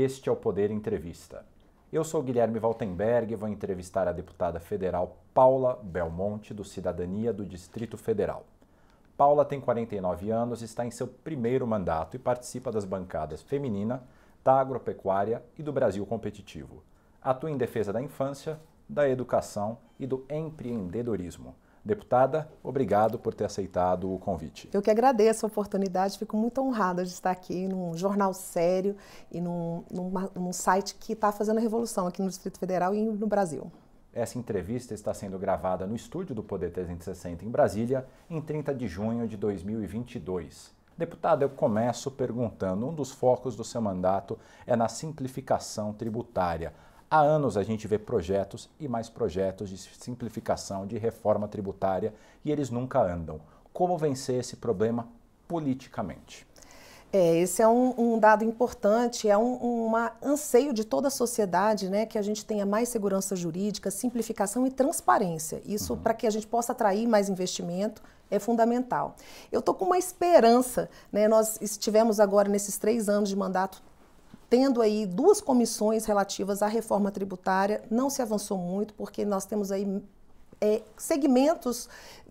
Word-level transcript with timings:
Este 0.00 0.28
é 0.28 0.32
o 0.32 0.36
Poder 0.36 0.70
Entrevista. 0.70 1.44
Eu 1.92 2.04
sou 2.04 2.22
Guilherme 2.22 2.60
Valtenberg 2.60 3.32
e 3.32 3.36
vou 3.36 3.48
entrevistar 3.48 4.06
a 4.06 4.12
deputada 4.12 4.60
federal 4.60 5.18
Paula 5.34 5.76
Belmonte, 5.82 6.54
do 6.54 6.62
Cidadania 6.62 7.32
do 7.32 7.44
Distrito 7.44 7.98
Federal. 7.98 8.46
Paula 9.16 9.44
tem 9.44 9.60
49 9.60 10.30
anos, 10.30 10.62
está 10.62 10.86
em 10.86 10.92
seu 10.92 11.08
primeiro 11.08 11.66
mandato 11.66 12.14
e 12.14 12.18
participa 12.20 12.70
das 12.70 12.84
bancadas 12.84 13.42
feminina, 13.42 14.04
da 14.44 14.60
agropecuária 14.60 15.42
e 15.58 15.64
do 15.64 15.72
Brasil 15.72 16.06
Competitivo. 16.06 16.84
Atua 17.20 17.50
em 17.50 17.56
defesa 17.56 17.92
da 17.92 18.00
infância, 18.00 18.60
da 18.88 19.08
educação 19.08 19.78
e 19.98 20.06
do 20.06 20.24
empreendedorismo. 20.30 21.56
Deputada, 21.88 22.46
obrigado 22.62 23.18
por 23.18 23.32
ter 23.32 23.46
aceitado 23.46 24.12
o 24.12 24.18
convite. 24.18 24.68
Eu 24.74 24.82
que 24.82 24.90
agradeço 24.90 25.46
a 25.46 25.48
oportunidade, 25.48 26.18
fico 26.18 26.36
muito 26.36 26.60
honrada 26.60 27.02
de 27.02 27.10
estar 27.10 27.30
aqui 27.30 27.66
num 27.66 27.96
jornal 27.96 28.34
sério 28.34 28.94
e 29.32 29.40
num, 29.40 29.82
num, 29.90 30.12
num 30.34 30.52
site 30.52 30.94
que 30.96 31.14
está 31.14 31.32
fazendo 31.32 31.56
a 31.56 31.60
revolução 31.62 32.06
aqui 32.06 32.20
no 32.20 32.28
Distrito 32.28 32.58
Federal 32.58 32.94
e 32.94 33.02
no 33.02 33.26
Brasil. 33.26 33.72
Essa 34.12 34.38
entrevista 34.38 34.92
está 34.92 35.14
sendo 35.14 35.38
gravada 35.38 35.86
no 35.86 35.96
estúdio 35.96 36.34
do 36.34 36.42
Poder 36.42 36.70
360 36.72 37.46
em 37.46 37.48
Brasília, 37.48 38.06
em 38.28 38.38
30 38.38 38.74
de 38.74 38.86
junho 38.86 39.26
de 39.26 39.38
2022. 39.38 40.76
Deputada, 40.98 41.46
eu 41.46 41.48
começo 41.48 42.10
perguntando: 42.10 42.86
um 42.86 42.92
dos 42.92 43.12
focos 43.12 43.56
do 43.56 43.64
seu 43.64 43.80
mandato 43.80 44.38
é 44.66 44.76
na 44.76 44.88
simplificação 44.88 45.94
tributária. 45.94 46.74
Há 47.10 47.20
anos 47.20 47.56
a 47.56 47.62
gente 47.62 47.88
vê 47.88 47.98
projetos 47.98 48.68
e 48.78 48.86
mais 48.86 49.08
projetos 49.08 49.70
de 49.70 49.78
simplificação, 49.78 50.86
de 50.86 50.98
reforma 50.98 51.48
tributária 51.48 52.12
e 52.44 52.52
eles 52.52 52.68
nunca 52.68 53.00
andam. 53.00 53.40
Como 53.72 53.96
vencer 53.96 54.40
esse 54.40 54.56
problema 54.56 55.08
politicamente? 55.46 56.46
É, 57.10 57.38
esse 57.38 57.62
é 57.62 57.68
um, 57.68 57.94
um 57.96 58.18
dado 58.18 58.44
importante, 58.44 59.26
é 59.26 59.38
um 59.38 59.86
uma 59.86 60.12
anseio 60.22 60.74
de 60.74 60.84
toda 60.84 61.08
a 61.08 61.10
sociedade, 61.10 61.88
né, 61.88 62.04
que 62.04 62.18
a 62.18 62.22
gente 62.22 62.44
tenha 62.44 62.66
mais 62.66 62.90
segurança 62.90 63.34
jurídica, 63.34 63.90
simplificação 63.90 64.66
e 64.66 64.70
transparência. 64.70 65.62
Isso 65.64 65.94
uhum. 65.94 66.00
para 66.00 66.12
que 66.12 66.26
a 66.26 66.30
gente 66.30 66.46
possa 66.46 66.72
atrair 66.72 67.08
mais 67.08 67.30
investimento 67.30 68.02
é 68.30 68.38
fundamental. 68.38 69.16
Eu 69.50 69.60
estou 69.60 69.74
com 69.74 69.86
uma 69.86 69.96
esperança, 69.96 70.90
né, 71.10 71.26
nós 71.26 71.58
estivemos 71.62 72.20
agora 72.20 72.50
nesses 72.50 72.76
três 72.76 73.08
anos 73.08 73.30
de 73.30 73.36
mandato 73.36 73.82
tendo 74.48 74.80
aí 74.80 75.06
duas 75.06 75.40
comissões 75.40 76.04
relativas 76.04 76.62
à 76.62 76.66
reforma 76.66 77.10
tributária, 77.10 77.82
não 77.90 78.08
se 78.08 78.22
avançou 78.22 78.56
muito, 78.56 78.94
porque 78.94 79.24
nós 79.24 79.44
temos 79.44 79.70
aí 79.70 80.02
é, 80.60 80.82
segmentos 80.96 81.88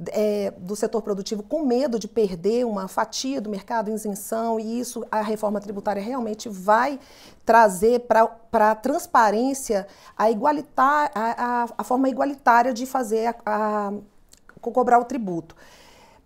é, 0.08 0.52
do 0.58 0.76
setor 0.76 1.02
produtivo 1.02 1.44
com 1.44 1.66
medo 1.66 1.98
de 1.98 2.08
perder 2.08 2.66
uma 2.66 2.88
fatia 2.88 3.40
do 3.40 3.50
mercado, 3.50 3.90
isenção, 3.90 4.60
e 4.60 4.80
isso 4.80 5.06
a 5.12 5.22
reforma 5.22 5.62
tributária 5.62 6.02
realmente 6.02 6.50
vai 6.50 7.00
trazer 7.46 8.02
para 8.02 8.72
a 8.72 8.76
transparência 8.76 9.88
a, 10.18 10.30
igualitar, 10.30 11.12
a, 11.16 11.64
a, 11.64 11.70
a, 11.78 11.84
forma 11.84 12.10
igualitária 12.10 12.74
de 12.74 12.86
fazer 12.86 13.28
a, 13.28 13.36
a 13.46 13.94
cobrar 14.60 15.00
o 15.00 15.06
tributo. 15.06 15.56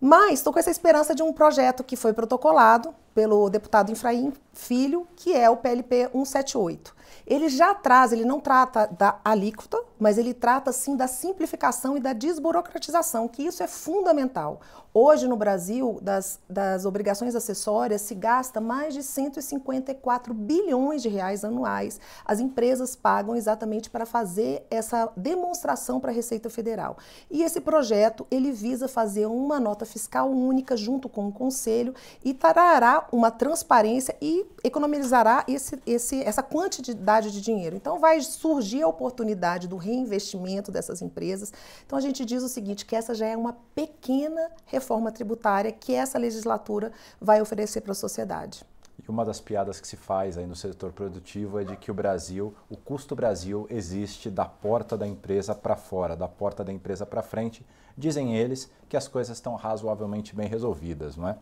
Mas 0.04 0.40
estou 0.40 0.52
com 0.52 0.58
essa 0.58 0.68
esperança 0.68 1.14
de 1.14 1.22
um 1.22 1.32
projeto 1.32 1.84
que 1.84 1.94
foi 1.94 2.12
protocolado 2.12 2.92
pelo 3.14 3.48
deputado 3.48 3.92
Infraim 3.92 4.32
Filho, 4.52 5.06
que 5.14 5.32
é 5.32 5.48
o 5.48 5.56
PLP 5.56 6.08
178. 6.12 6.92
Ele 7.26 7.48
já 7.48 7.74
traz, 7.74 8.12
ele 8.12 8.24
não 8.24 8.40
trata 8.40 8.86
da 8.86 9.20
alíquota, 9.24 9.78
mas 9.98 10.18
ele 10.18 10.34
trata 10.34 10.72
sim 10.72 10.96
da 10.96 11.06
simplificação 11.06 11.96
e 11.96 12.00
da 12.00 12.12
desburocratização, 12.12 13.28
que 13.28 13.42
isso 13.42 13.62
é 13.62 13.68
fundamental. 13.68 14.60
Hoje 14.94 15.26
no 15.26 15.36
Brasil, 15.36 15.98
das, 16.02 16.38
das 16.46 16.84
obrigações 16.84 17.34
acessórias 17.34 18.02
se 18.02 18.14
gasta 18.14 18.60
mais 18.60 18.92
de 18.92 19.02
154 19.02 20.34
bilhões 20.34 21.00
de 21.00 21.08
reais 21.08 21.44
anuais. 21.44 21.98
As 22.26 22.40
empresas 22.40 22.94
pagam 22.94 23.34
exatamente 23.34 23.88
para 23.88 24.04
fazer 24.04 24.66
essa 24.70 25.10
demonstração 25.16 25.98
para 25.98 26.10
a 26.10 26.14
Receita 26.14 26.50
Federal. 26.50 26.98
E 27.30 27.42
esse 27.42 27.58
projeto, 27.60 28.26
ele 28.30 28.52
visa 28.52 28.86
fazer 28.86 29.24
uma 29.24 29.58
nota 29.58 29.86
fiscal 29.86 30.30
única 30.30 30.76
junto 30.76 31.08
com 31.08 31.28
o 31.28 31.32
Conselho 31.32 31.94
e 32.22 32.34
trará 32.34 33.06
uma 33.10 33.30
transparência 33.30 34.14
e 34.20 34.44
economizará 34.62 35.42
esse, 35.48 35.80
esse, 35.86 36.22
essa 36.22 36.42
quantidade 36.42 37.01
de 37.30 37.40
dinheiro. 37.40 37.76
Então 37.76 37.98
vai 37.98 38.20
surgir 38.20 38.82
a 38.82 38.88
oportunidade 38.88 39.68
do 39.68 39.76
reinvestimento 39.76 40.70
dessas 40.70 41.02
empresas. 41.02 41.52
Então 41.84 41.98
a 41.98 42.02
gente 42.02 42.24
diz 42.24 42.42
o 42.42 42.48
seguinte, 42.48 42.86
que 42.86 42.96
essa 42.96 43.14
já 43.14 43.26
é 43.26 43.36
uma 43.36 43.56
pequena 43.74 44.50
reforma 44.66 44.92
reforma 44.92 45.10
tributária 45.10 45.72
que 45.72 45.94
essa 45.94 46.18
legislatura 46.18 46.92
vai 47.20 47.40
oferecer 47.40 47.80
para 47.80 47.92
a 47.92 47.94
sociedade. 47.94 48.64
E 49.02 49.10
uma 49.10 49.24
das 49.24 49.40
piadas 49.40 49.80
que 49.80 49.88
se 49.88 49.96
faz 49.96 50.36
aí 50.38 50.46
no 50.46 50.54
setor 50.54 50.92
produtivo 50.92 51.58
é 51.58 51.64
de 51.64 51.76
que 51.76 51.90
o 51.90 51.94
Brasil, 51.94 52.54
o 52.70 52.76
custo 52.76 53.16
Brasil 53.16 53.66
existe 53.70 54.30
da 54.30 54.44
porta 54.44 54.96
da 54.96 55.06
empresa 55.06 55.54
para 55.54 55.74
fora, 55.74 56.14
da 56.14 56.28
porta 56.28 56.62
da 56.62 56.72
empresa 56.72 57.04
para 57.04 57.22
frente. 57.22 57.66
Dizem 57.96 58.36
eles 58.36 58.70
que 58.88 58.96
as 58.96 59.08
coisas 59.08 59.36
estão 59.36 59.56
razoavelmente 59.56 60.34
bem 60.34 60.46
resolvidas, 60.46 61.16
não 61.16 61.28
é? 61.28 61.36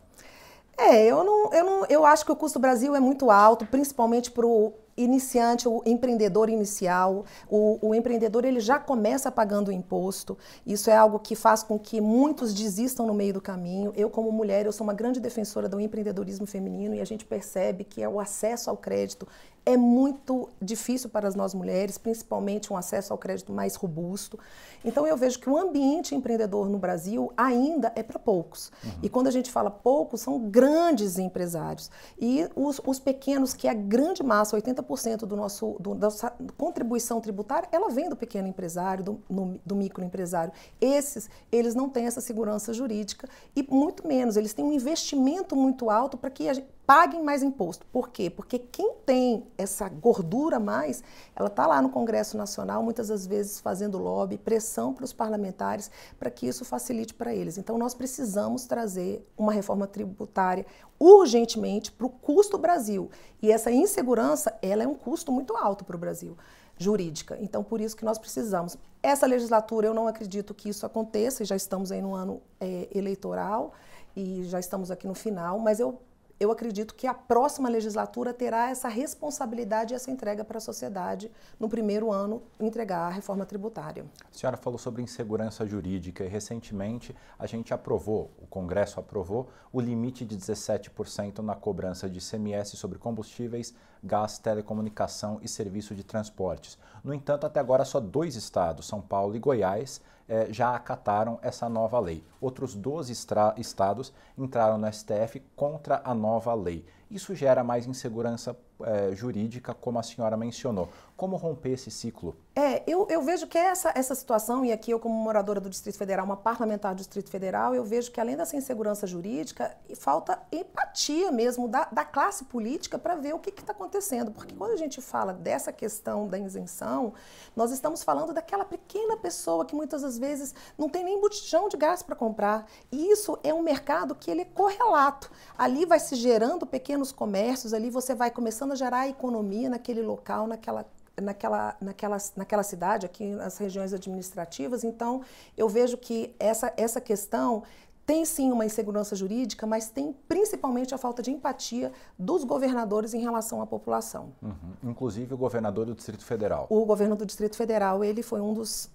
É, 0.77 1.05
eu 1.05 1.23
não, 1.23 1.53
eu 1.53 1.63
não, 1.63 1.85
eu 1.87 2.05
acho 2.05 2.25
que 2.25 2.31
o 2.31 2.35
custo 2.35 2.57
Brasil 2.57 2.95
é 2.95 2.99
muito 2.99 3.29
alto, 3.29 3.65
principalmente 3.65 4.31
para 4.31 4.47
o 4.47 4.73
iniciante, 4.95 5.67
o 5.67 5.81
empreendedor 5.85 6.49
inicial, 6.49 7.25
o, 7.49 7.79
o, 7.81 7.95
empreendedor 7.95 8.45
ele 8.45 8.59
já 8.59 8.79
começa 8.79 9.31
pagando 9.31 9.69
o 9.69 9.71
imposto. 9.71 10.37
Isso 10.65 10.89
é 10.89 10.95
algo 10.95 11.19
que 11.19 11.35
faz 11.35 11.63
com 11.63 11.79
que 11.79 12.01
muitos 12.01 12.53
desistam 12.53 13.05
no 13.05 13.13
meio 13.13 13.33
do 13.33 13.41
caminho. 13.41 13.93
Eu, 13.95 14.09
como 14.09 14.31
mulher, 14.31 14.65
eu 14.65 14.71
sou 14.71 14.85
uma 14.85 14.93
grande 14.93 15.19
defensora 15.19 15.69
do 15.69 15.79
empreendedorismo 15.79 16.45
feminino 16.45 16.95
e 16.95 17.01
a 17.01 17.05
gente 17.05 17.25
percebe 17.25 17.83
que 17.83 18.01
é 18.01 18.09
o 18.09 18.19
acesso 18.19 18.69
ao 18.69 18.77
crédito 18.77 19.27
é 19.65 19.77
muito 19.77 20.49
difícil 20.61 21.09
para 21.09 21.27
as 21.27 21.35
nós 21.35 21.53
mulheres, 21.53 21.97
principalmente 21.97 22.73
um 22.73 22.77
acesso 22.77 23.13
ao 23.13 23.17
crédito 23.17 23.53
mais 23.53 23.75
robusto. 23.75 24.39
Então 24.83 25.05
eu 25.05 25.15
vejo 25.15 25.39
que 25.39 25.49
o 25.49 25.57
ambiente 25.57 26.15
empreendedor 26.15 26.67
no 26.67 26.79
Brasil 26.79 27.31
ainda 27.37 27.91
é 27.95 28.01
para 28.01 28.17
poucos. 28.17 28.71
Uhum. 28.83 28.91
E 29.03 29.09
quando 29.09 29.27
a 29.27 29.31
gente 29.31 29.51
fala 29.51 29.69
poucos, 29.69 30.21
são 30.21 30.39
grandes 30.39 31.19
empresários. 31.19 31.91
E 32.19 32.47
os, 32.55 32.81
os 32.83 32.99
pequenos, 32.99 33.53
que 33.53 33.67
é 33.67 33.71
a 33.71 33.75
grande 33.75 34.23
massa, 34.23 34.57
80% 34.57 34.80
do 35.25 35.35
nosso, 35.35 35.77
do, 35.79 35.95
da 35.95 36.07
nossa 36.07 36.33
contribuição 36.57 37.19
tributária, 37.21 37.67
ela 37.71 37.89
vem 37.89 38.09
do 38.09 38.15
pequeno 38.15 38.47
empresário, 38.47 39.03
do, 39.03 39.19
no, 39.29 39.59
do 39.65 39.75
microempresário. 39.75 40.53
Esses, 40.79 41.29
eles 41.51 41.75
não 41.75 41.89
têm 41.89 42.05
essa 42.05 42.21
segurança 42.21 42.73
jurídica 42.73 43.27
e 43.55 43.63
muito 43.63 44.07
menos, 44.07 44.35
eles 44.37 44.53
têm 44.53 44.65
um 44.65 44.73
investimento 44.73 45.55
muito 45.55 45.89
alto 45.89 46.17
para 46.17 46.29
que 46.29 46.49
a 46.49 46.53
gente 46.53 46.67
paguem 46.91 47.23
mais 47.23 47.41
imposto. 47.41 47.85
Por 47.85 48.09
quê? 48.09 48.29
Porque 48.29 48.59
quem 48.59 48.95
tem 49.05 49.47
essa 49.57 49.87
gordura 49.87 50.59
mais, 50.59 51.01
ela 51.33 51.47
está 51.47 51.65
lá 51.65 51.81
no 51.81 51.89
Congresso 51.89 52.35
Nacional, 52.35 52.83
muitas 52.83 53.07
das 53.07 53.25
vezes 53.25 53.61
fazendo 53.61 53.97
lobby, 53.97 54.37
pressão 54.37 54.93
para 54.93 55.05
os 55.05 55.13
parlamentares, 55.13 55.89
para 56.19 56.29
que 56.29 56.45
isso 56.45 56.65
facilite 56.65 57.13
para 57.13 57.33
eles. 57.33 57.57
Então, 57.57 57.77
nós 57.77 57.93
precisamos 57.93 58.65
trazer 58.65 59.25
uma 59.37 59.53
reforma 59.53 59.87
tributária 59.87 60.65
urgentemente 60.99 61.93
para 61.93 62.07
o 62.07 62.09
custo 62.09 62.57
Brasil. 62.57 63.09
E 63.41 63.53
essa 63.53 63.71
insegurança, 63.71 64.53
ela 64.61 64.83
é 64.83 64.87
um 64.87 64.93
custo 64.95 65.31
muito 65.31 65.55
alto 65.55 65.85
para 65.85 65.95
o 65.95 65.99
Brasil 65.99 66.35
jurídica. 66.77 67.37
Então, 67.39 67.63
por 67.63 67.79
isso 67.79 67.95
que 67.95 68.03
nós 68.03 68.17
precisamos. 68.17 68.77
Essa 69.01 69.25
legislatura, 69.25 69.87
eu 69.87 69.93
não 69.93 70.09
acredito 70.09 70.53
que 70.53 70.67
isso 70.67 70.85
aconteça, 70.85 71.45
já 71.45 71.55
estamos 71.55 71.89
aí 71.89 72.01
no 72.01 72.13
ano 72.13 72.41
é, 72.59 72.89
eleitoral 72.93 73.71
e 74.13 74.43
já 74.43 74.59
estamos 74.59 74.91
aqui 74.91 75.07
no 75.07 75.15
final, 75.15 75.57
mas 75.57 75.79
eu 75.79 75.97
eu 76.41 76.51
acredito 76.51 76.95
que 76.95 77.05
a 77.05 77.13
próxima 77.13 77.69
legislatura 77.69 78.33
terá 78.33 78.71
essa 78.71 78.87
responsabilidade 78.87 79.93
e 79.93 79.95
essa 79.95 80.09
entrega 80.09 80.43
para 80.43 80.57
a 80.57 80.61
sociedade 80.61 81.31
no 81.59 81.69
primeiro 81.69 82.11
ano 82.11 82.41
entregar 82.59 83.01
a 83.01 83.09
reforma 83.09 83.45
tributária. 83.45 84.05
A 84.23 84.35
senhora 84.35 84.57
falou 84.57 84.79
sobre 84.79 85.03
insegurança 85.03 85.67
jurídica 85.67 86.25
e 86.25 86.27
recentemente 86.27 87.15
a 87.37 87.45
gente 87.45 87.75
aprovou, 87.75 88.31
o 88.41 88.47
Congresso 88.47 88.99
aprovou, 88.99 89.49
o 89.71 89.79
limite 89.79 90.25
de 90.25 90.35
17% 90.35 91.43
na 91.43 91.53
cobrança 91.53 92.09
de 92.09 92.19
CMS 92.19 92.69
sobre 92.69 92.97
combustíveis, 92.97 93.75
gás, 94.03 94.39
telecomunicação 94.39 95.39
e 95.43 95.47
serviço 95.47 95.93
de 95.93 96.03
transportes. 96.03 96.75
No 97.03 97.13
entanto, 97.13 97.45
até 97.45 97.59
agora 97.59 97.85
só 97.85 97.99
dois 97.99 98.35
estados, 98.35 98.87
São 98.87 98.99
Paulo 98.99 99.35
e 99.35 99.39
Goiás, 99.39 100.01
eh, 100.31 100.47
já 100.49 100.73
acataram 100.73 101.37
essa 101.41 101.67
nova 101.67 101.99
lei. 101.99 102.23
Outros 102.39 102.73
12 102.73 103.11
estados 103.57 104.13
entraram 104.37 104.77
no 104.77 104.87
STF 104.91 105.41
contra 105.57 106.01
a 106.05 106.15
nova 106.15 106.53
lei. 106.53 106.85
Isso 107.09 107.35
gera 107.35 107.65
mais 107.65 107.85
insegurança 107.85 108.57
eh, 108.81 109.11
jurídica, 109.13 109.73
como 109.73 109.99
a 109.99 110.03
senhora 110.03 110.37
mencionou. 110.37 110.87
Como 111.21 111.37
romper 111.37 111.73
esse 111.73 111.91
ciclo? 111.91 112.35
É, 112.55 112.81
eu, 112.87 113.05
eu 113.07 113.21
vejo 113.21 113.45
que 113.45 113.55
essa, 113.55 113.93
essa 113.93 114.15
situação, 114.15 114.65
e 114.65 114.71
aqui 114.71 114.89
eu 114.89 114.99
como 114.99 115.13
moradora 115.13 115.59
do 115.59 115.69
Distrito 115.69 115.95
Federal, 115.95 116.25
uma 116.25 116.35
parlamentar 116.35 116.95
do 116.95 116.97
Distrito 116.97 117.29
Federal, 117.29 117.75
eu 117.75 117.83
vejo 117.83 118.11
que 118.11 118.19
além 118.19 118.35
dessa 118.35 118.57
insegurança 118.57 119.05
jurídica, 119.05 119.77
falta 119.95 120.41
empatia 120.51 121.31
mesmo 121.31 121.67
da, 121.67 121.85
da 121.91 122.03
classe 122.03 122.45
política 122.45 122.97
para 122.97 123.13
ver 123.13 123.35
o 123.35 123.39
que 123.39 123.51
está 123.51 123.71
acontecendo. 123.71 124.31
Porque 124.31 124.55
quando 124.55 124.71
a 124.71 124.75
gente 124.75 124.99
fala 124.99 125.31
dessa 125.31 125.71
questão 125.71 126.27
da 126.27 126.39
isenção, 126.39 127.13
nós 127.55 127.69
estamos 127.69 128.01
falando 128.01 128.33
daquela 128.33 128.65
pequena 128.65 129.15
pessoa 129.15 129.63
que 129.63 129.75
muitas 129.75 130.01
das 130.01 130.17
vezes 130.17 130.55
não 130.75 130.89
tem 130.89 131.03
nem 131.03 131.21
botijão 131.21 131.69
de 131.69 131.77
gás 131.77 132.01
para 132.01 132.15
comprar. 132.15 132.65
E 132.91 133.11
isso 133.11 133.37
é 133.43 133.53
um 133.53 133.61
mercado 133.61 134.15
que 134.15 134.31
ele 134.31 134.41
é 134.41 134.45
correlato. 134.45 135.29
Ali 135.55 135.85
vai 135.85 135.99
se 135.99 136.15
gerando 136.15 136.65
pequenos 136.65 137.11
comércios, 137.11 137.75
ali 137.75 137.91
você 137.91 138.15
vai 138.15 138.31
começando 138.31 138.71
a 138.71 138.75
gerar 138.75 139.07
economia 139.07 139.69
naquele 139.69 140.01
local, 140.01 140.47
naquela 140.47 140.83
naquela, 141.21 141.75
naquela, 141.79 142.17
naquela 142.35 142.63
cidade, 142.63 143.05
aqui 143.05 143.31
nas 143.31 143.57
regiões 143.57 143.93
administrativas. 143.93 144.83
Então, 144.83 145.21
eu 145.57 145.69
vejo 145.69 145.97
que 145.97 146.35
essa, 146.39 146.73
essa 146.75 146.99
questão 146.99 147.63
tem 148.05 148.25
sim 148.25 148.51
uma 148.51 148.65
insegurança 148.65 149.15
jurídica, 149.15 149.65
mas 149.65 149.89
tem 149.89 150.13
principalmente 150.27 150.93
a 150.93 150.97
falta 150.97 151.21
de 151.21 151.31
empatia 151.31 151.91
dos 152.17 152.43
governadores 152.43 153.13
em 153.13 153.21
relação 153.21 153.61
à 153.61 153.67
população. 153.67 154.33
Uhum. 154.41 154.91
Inclusive 154.91 155.33
o 155.33 155.37
governador 155.37 155.85
do 155.85 155.93
Distrito 155.93 156.25
Federal. 156.25 156.67
O 156.69 156.83
governo 156.85 157.15
do 157.15 157.25
Distrito 157.25 157.55
Federal, 157.55 158.03
ele 158.03 158.21
foi 158.21 158.41
um 158.41 158.53
dos 158.53 158.89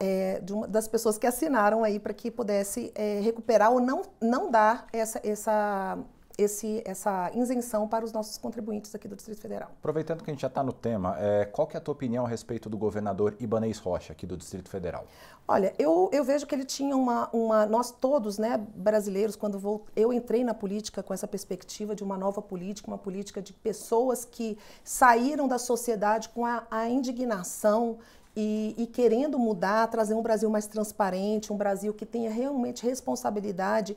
é, 0.00 0.42
uma, 0.50 0.66
das 0.66 0.88
pessoas 0.88 1.18
que 1.18 1.26
assinaram 1.26 1.84
aí 1.84 2.00
para 2.00 2.14
que 2.14 2.30
pudesse 2.30 2.90
é, 2.94 3.20
recuperar 3.20 3.70
ou 3.70 3.80
não, 3.80 4.02
não 4.20 4.50
dar 4.50 4.86
essa, 4.92 5.20
essa 5.22 5.98
esse, 6.38 6.82
essa 6.84 7.30
isenção 7.34 7.88
para 7.88 8.04
os 8.04 8.12
nossos 8.12 8.36
contribuintes 8.36 8.94
aqui 8.94 9.08
do 9.08 9.16
Distrito 9.16 9.40
Federal. 9.40 9.70
Aproveitando 9.78 10.22
que 10.22 10.30
a 10.30 10.32
gente 10.34 10.42
já 10.42 10.48
está 10.48 10.62
no 10.62 10.72
tema, 10.72 11.16
é, 11.18 11.44
qual 11.46 11.66
que 11.66 11.76
é 11.76 11.78
a 11.78 11.80
tua 11.80 11.92
opinião 11.92 12.26
a 12.26 12.28
respeito 12.28 12.68
do 12.68 12.76
governador 12.76 13.36
Ibanez 13.40 13.78
Rocha, 13.78 14.12
aqui 14.12 14.26
do 14.26 14.36
Distrito 14.36 14.68
Federal? 14.68 15.06
Olha, 15.48 15.72
eu, 15.78 16.10
eu 16.12 16.24
vejo 16.24 16.46
que 16.46 16.54
ele 16.54 16.64
tinha 16.64 16.96
uma, 16.96 17.28
uma... 17.32 17.66
Nós 17.66 17.90
todos, 17.90 18.36
né, 18.36 18.58
brasileiros, 18.74 19.36
quando 19.36 19.58
vou, 19.58 19.86
eu 19.94 20.12
entrei 20.12 20.42
na 20.42 20.52
política 20.52 21.02
com 21.02 21.14
essa 21.14 21.26
perspectiva 21.26 21.94
de 21.94 22.02
uma 22.02 22.18
nova 22.18 22.42
política, 22.42 22.88
uma 22.88 22.98
política 22.98 23.40
de 23.40 23.52
pessoas 23.52 24.24
que 24.24 24.58
saíram 24.82 25.46
da 25.46 25.58
sociedade 25.58 26.28
com 26.30 26.44
a, 26.44 26.66
a 26.70 26.88
indignação 26.88 27.98
e, 28.36 28.74
e, 28.76 28.86
querendo 28.86 29.38
mudar, 29.38 29.86
trazer 29.86 30.12
um 30.12 30.20
Brasil 30.20 30.50
mais 30.50 30.66
transparente, 30.66 31.50
um 31.50 31.56
Brasil 31.56 31.94
que 31.94 32.04
tenha 32.04 32.30
realmente 32.30 32.84
responsabilidade 32.84 33.96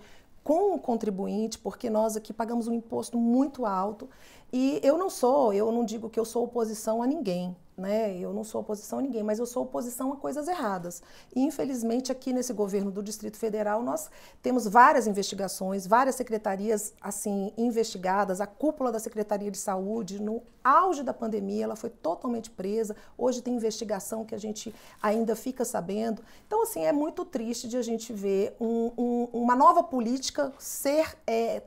com 0.50 0.74
o 0.74 0.80
contribuinte, 0.80 1.60
porque 1.60 1.92
nós 1.92 2.18
aqui 2.18 2.34
pagamos 2.34 2.68
um 2.68 2.74
imposto 2.74 3.20
muito 3.20 3.68
alto. 3.68 4.10
E 4.52 4.80
eu 4.82 4.98
não 4.98 5.08
sou, 5.08 5.54
eu 5.54 5.72
não 5.72 5.86
digo 5.86 6.10
que 6.10 6.20
eu 6.20 6.26
sou 6.26 6.44
oposição 6.44 7.04
a 7.04 7.06
ninguém 7.06 7.56
né? 7.80 8.18
Eu 8.18 8.34
não 8.34 8.44
sou 8.44 8.62
oposição 8.62 9.00
a 9.00 9.02
ninguém, 9.02 9.24
mas 9.24 9.40
eu 9.40 9.46
sou 9.46 9.64
oposição 9.64 10.14
a 10.14 10.18
coisas 10.18 10.48
erradas. 10.48 11.02
E, 11.36 11.42
infelizmente, 11.42 12.12
aqui 12.12 12.34
nesse 12.34 12.54
governo 12.54 12.92
do 12.92 13.02
Distrito 13.02 13.38
Federal, 13.38 13.82
nós 13.82 14.10
temos 14.42 14.68
várias 14.68 15.08
investigações, 15.08 15.88
várias 15.88 16.16
secretarias 16.16 16.94
assim 17.02 17.54
investigadas. 17.58 18.42
A 18.42 18.48
cúpula 18.48 18.92
da 18.92 19.00
Secretaria 19.00 19.50
de 19.50 19.58
Saúde, 19.58 20.22
no 20.22 20.42
auge 20.64 21.04
da 21.04 21.14
pandemia, 21.14 21.64
ela 21.64 21.76
foi 21.76 21.90
totalmente 21.90 22.50
presa. 22.50 22.96
Hoje 23.18 23.42
tem 23.42 23.56
investigação 23.56 24.26
que 24.26 24.36
a 24.36 24.38
gente 24.40 24.74
ainda 25.02 25.36
fica 25.36 25.66
sabendo. 25.66 26.22
Então, 26.46 26.64
assim, 26.64 26.84
é 26.84 26.92
muito 26.92 27.26
triste 27.26 27.68
de 27.68 27.78
a 27.78 27.82
gente 27.82 28.14
ver 28.14 28.56
um, 28.60 28.92
um, 28.98 29.28
uma 29.34 29.56
nova 29.56 29.82
política 29.82 30.54
ser 30.60 31.18
é, 31.26 31.64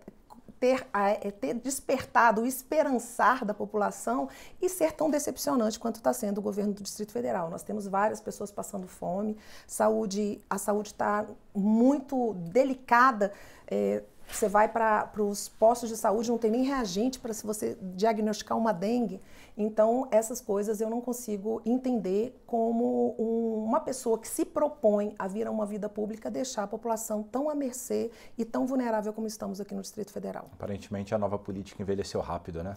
ter, 0.63 0.87
é, 0.95 1.29
ter 1.33 1.55
despertado 1.55 2.43
o 2.43 2.47
esperançar 2.47 3.45
da 3.45 3.53
população 3.53 4.29
e 4.61 4.69
ser 4.69 4.93
tão 4.93 5.11
decepcionante 5.11 5.77
quanto 5.77 5.97
está 5.97 6.13
sendo 6.13 6.39
o 6.39 6.41
governo 6.41 6.73
do 6.73 6.85
Distrito 6.85 7.11
Federal. 7.11 7.51
Nós 7.51 7.65
temos 7.65 7.89
várias 7.89 8.21
pessoas 8.21 8.53
passando 8.53 8.87
fome, 8.87 9.37
saúde, 9.67 10.41
a 10.49 10.59
saúde 10.59 10.91
está 10.91 11.27
muito 11.53 12.35
delicada. 12.35 13.33
É, 13.69 14.05
você 14.37 14.49
vai 14.49 14.69
para 14.69 15.11
os 15.19 15.49
postos 15.49 15.89
de 15.89 15.97
saúde, 15.97 16.31
não 16.31 16.39
tem 16.39 16.51
nem 16.51 16.65
reagente 16.65 17.19
para 17.19 17.33
se 17.33 17.47
você 17.47 17.77
diagnosticar 17.81 18.57
uma 18.57 18.73
dengue. 18.73 19.21
Então, 19.57 20.09
essas 20.11 20.41
coisas 20.41 20.81
eu 20.81 20.89
não 20.89 21.01
consigo 21.01 21.61
entender 21.65 22.43
como 22.47 23.15
um, 23.19 23.65
uma 23.65 23.81
pessoa 23.81 24.19
que 24.19 24.27
se 24.27 24.45
propõe 24.45 25.15
a 25.19 25.29
vir 25.29 25.47
a 25.47 25.51
uma 25.51 25.67
vida 25.67 25.89
pública 25.89 26.31
deixar 26.31 26.63
a 26.63 26.67
população 26.67 27.23
tão 27.23 27.51
à 27.51 27.55
mercê 27.55 28.11
e 28.39 28.45
tão 28.45 28.67
vulnerável 28.67 29.13
como 29.13 29.27
estamos 29.27 29.61
aqui 29.61 29.75
no 29.75 29.83
Distrito 29.83 30.11
Federal. 30.11 30.49
Aparentemente, 30.53 31.15
a 31.15 31.19
nova 31.19 31.39
política 31.39 31.83
envelheceu 31.83 32.21
rápido, 32.21 32.63
né? 32.63 32.75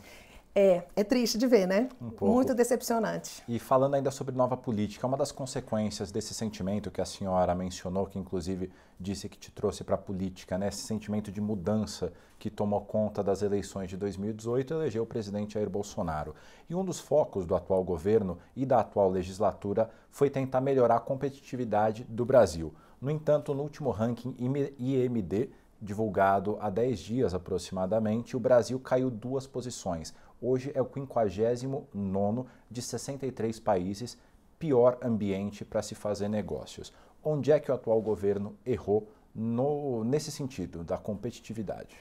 É, 0.57 0.84
é 0.96 1.04
triste 1.04 1.38
de 1.38 1.46
ver, 1.46 1.68
né? 1.68 1.90
Um 2.02 2.28
Muito 2.28 2.56
decepcionante. 2.56 3.44
E 3.46 3.60
falando 3.60 3.96
ainda 3.96 4.10
sobre 4.10 4.34
nova 4.34 4.56
política, 4.56 5.06
uma 5.06 5.18
das 5.18 5.30
consequências 5.30 6.13
desse 6.13 6.34
sentimento 6.34 6.90
que 6.90 7.02
a 7.02 7.06
senhora 7.06 7.54
mencionou, 7.54 8.06
que 8.06 8.18
inclusive 8.18 8.72
disse 8.98 9.28
que 9.28 9.38
te 9.38 9.52
trouxe 9.52 9.84
para 9.84 9.96
a 9.96 9.98
política, 9.98 10.57
né? 10.57 10.69
Esse 10.69 10.84
sentimento 10.84 11.30
de 11.30 11.42
mudança 11.42 12.13
que 12.40 12.50
tomou 12.50 12.80
conta 12.80 13.22
das 13.22 13.42
eleições 13.42 13.90
de 13.90 13.98
2018 13.98 14.75
elegeu 14.75 15.04
o 15.04 15.06
presidente 15.06 15.56
Jair 15.56 15.69
Bolsonaro. 15.69 16.34
E 16.69 16.74
um 16.74 16.86
dos 16.86 17.02
focos 17.02 17.46
do 17.46 17.54
atual 17.54 17.84
governo 17.84 18.38
e 18.56 18.66
da 18.66 18.80
atual 18.80 19.10
legislatura 19.10 19.90
foi 20.10 20.30
tentar 20.30 20.62
melhorar 20.62 20.96
a 20.96 21.02
competitividade 21.02 22.06
do 22.06 22.24
Brasil. 22.24 22.74
No 23.02 23.12
entanto, 23.12 23.54
no 23.54 23.62
último 23.62 23.92
ranking 23.92 24.34
IMD, 24.80 25.50
divulgado 25.81 26.57
há 26.60 26.69
10 26.69 27.00
dias 27.00 27.34
aproximadamente, 27.34 28.36
o 28.36 28.40
Brasil 28.40 28.80
caiu 28.80 29.12
duas 29.12 29.46
posições 29.46 30.13
hoje 30.42 30.72
é 30.74 30.82
o 30.82 30.90
59 30.92 32.48
de 32.70 32.82
63 32.82 33.60
países, 33.60 34.18
pior 34.60 34.98
ambiente 35.02 35.66
para 35.66 35.82
se 35.82 35.96
fazer 35.96 36.28
negócios. 36.28 36.94
Onde 37.24 37.52
é 37.52 37.60
que 37.60 37.72
o 37.72 37.74
atual 37.74 38.02
governo 38.02 38.56
errou 38.66 39.10
no, 39.34 40.04
nesse 40.04 40.32
sentido 40.32 40.84
da 40.84 40.98
competitividade? 40.98 41.96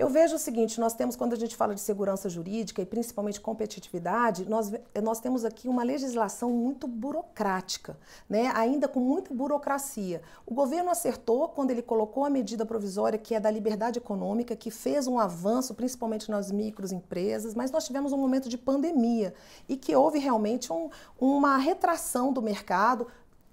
Eu 0.00 0.08
vejo 0.08 0.36
o 0.36 0.38
seguinte: 0.38 0.80
nós 0.80 0.94
temos, 0.94 1.14
quando 1.14 1.34
a 1.34 1.36
gente 1.36 1.54
fala 1.54 1.74
de 1.74 1.80
segurança 1.82 2.26
jurídica 2.26 2.80
e 2.80 2.86
principalmente 2.86 3.38
competitividade, 3.38 4.48
nós, 4.48 4.72
nós 5.02 5.20
temos 5.20 5.44
aqui 5.44 5.68
uma 5.68 5.82
legislação 5.82 6.50
muito 6.50 6.86
burocrática, 6.88 7.98
né? 8.26 8.50
ainda 8.54 8.88
com 8.88 8.98
muita 8.98 9.34
burocracia. 9.34 10.22
O 10.46 10.54
governo 10.54 10.88
acertou 10.88 11.50
quando 11.50 11.70
ele 11.70 11.82
colocou 11.82 12.24
a 12.24 12.30
medida 12.30 12.64
provisória 12.64 13.18
que 13.18 13.34
é 13.34 13.40
da 13.40 13.50
liberdade 13.50 13.98
econômica, 13.98 14.56
que 14.56 14.70
fez 14.70 15.06
um 15.06 15.18
avanço, 15.18 15.74
principalmente 15.74 16.30
nas 16.30 16.50
microempresas, 16.50 17.54
mas 17.54 17.70
nós 17.70 17.84
tivemos 17.84 18.10
um 18.10 18.16
momento 18.16 18.48
de 18.48 18.56
pandemia 18.56 19.34
e 19.68 19.76
que 19.76 19.94
houve 19.94 20.18
realmente 20.18 20.72
um, 20.72 20.88
uma 21.20 21.58
retração 21.58 22.32
do 22.32 22.40
mercado 22.40 23.06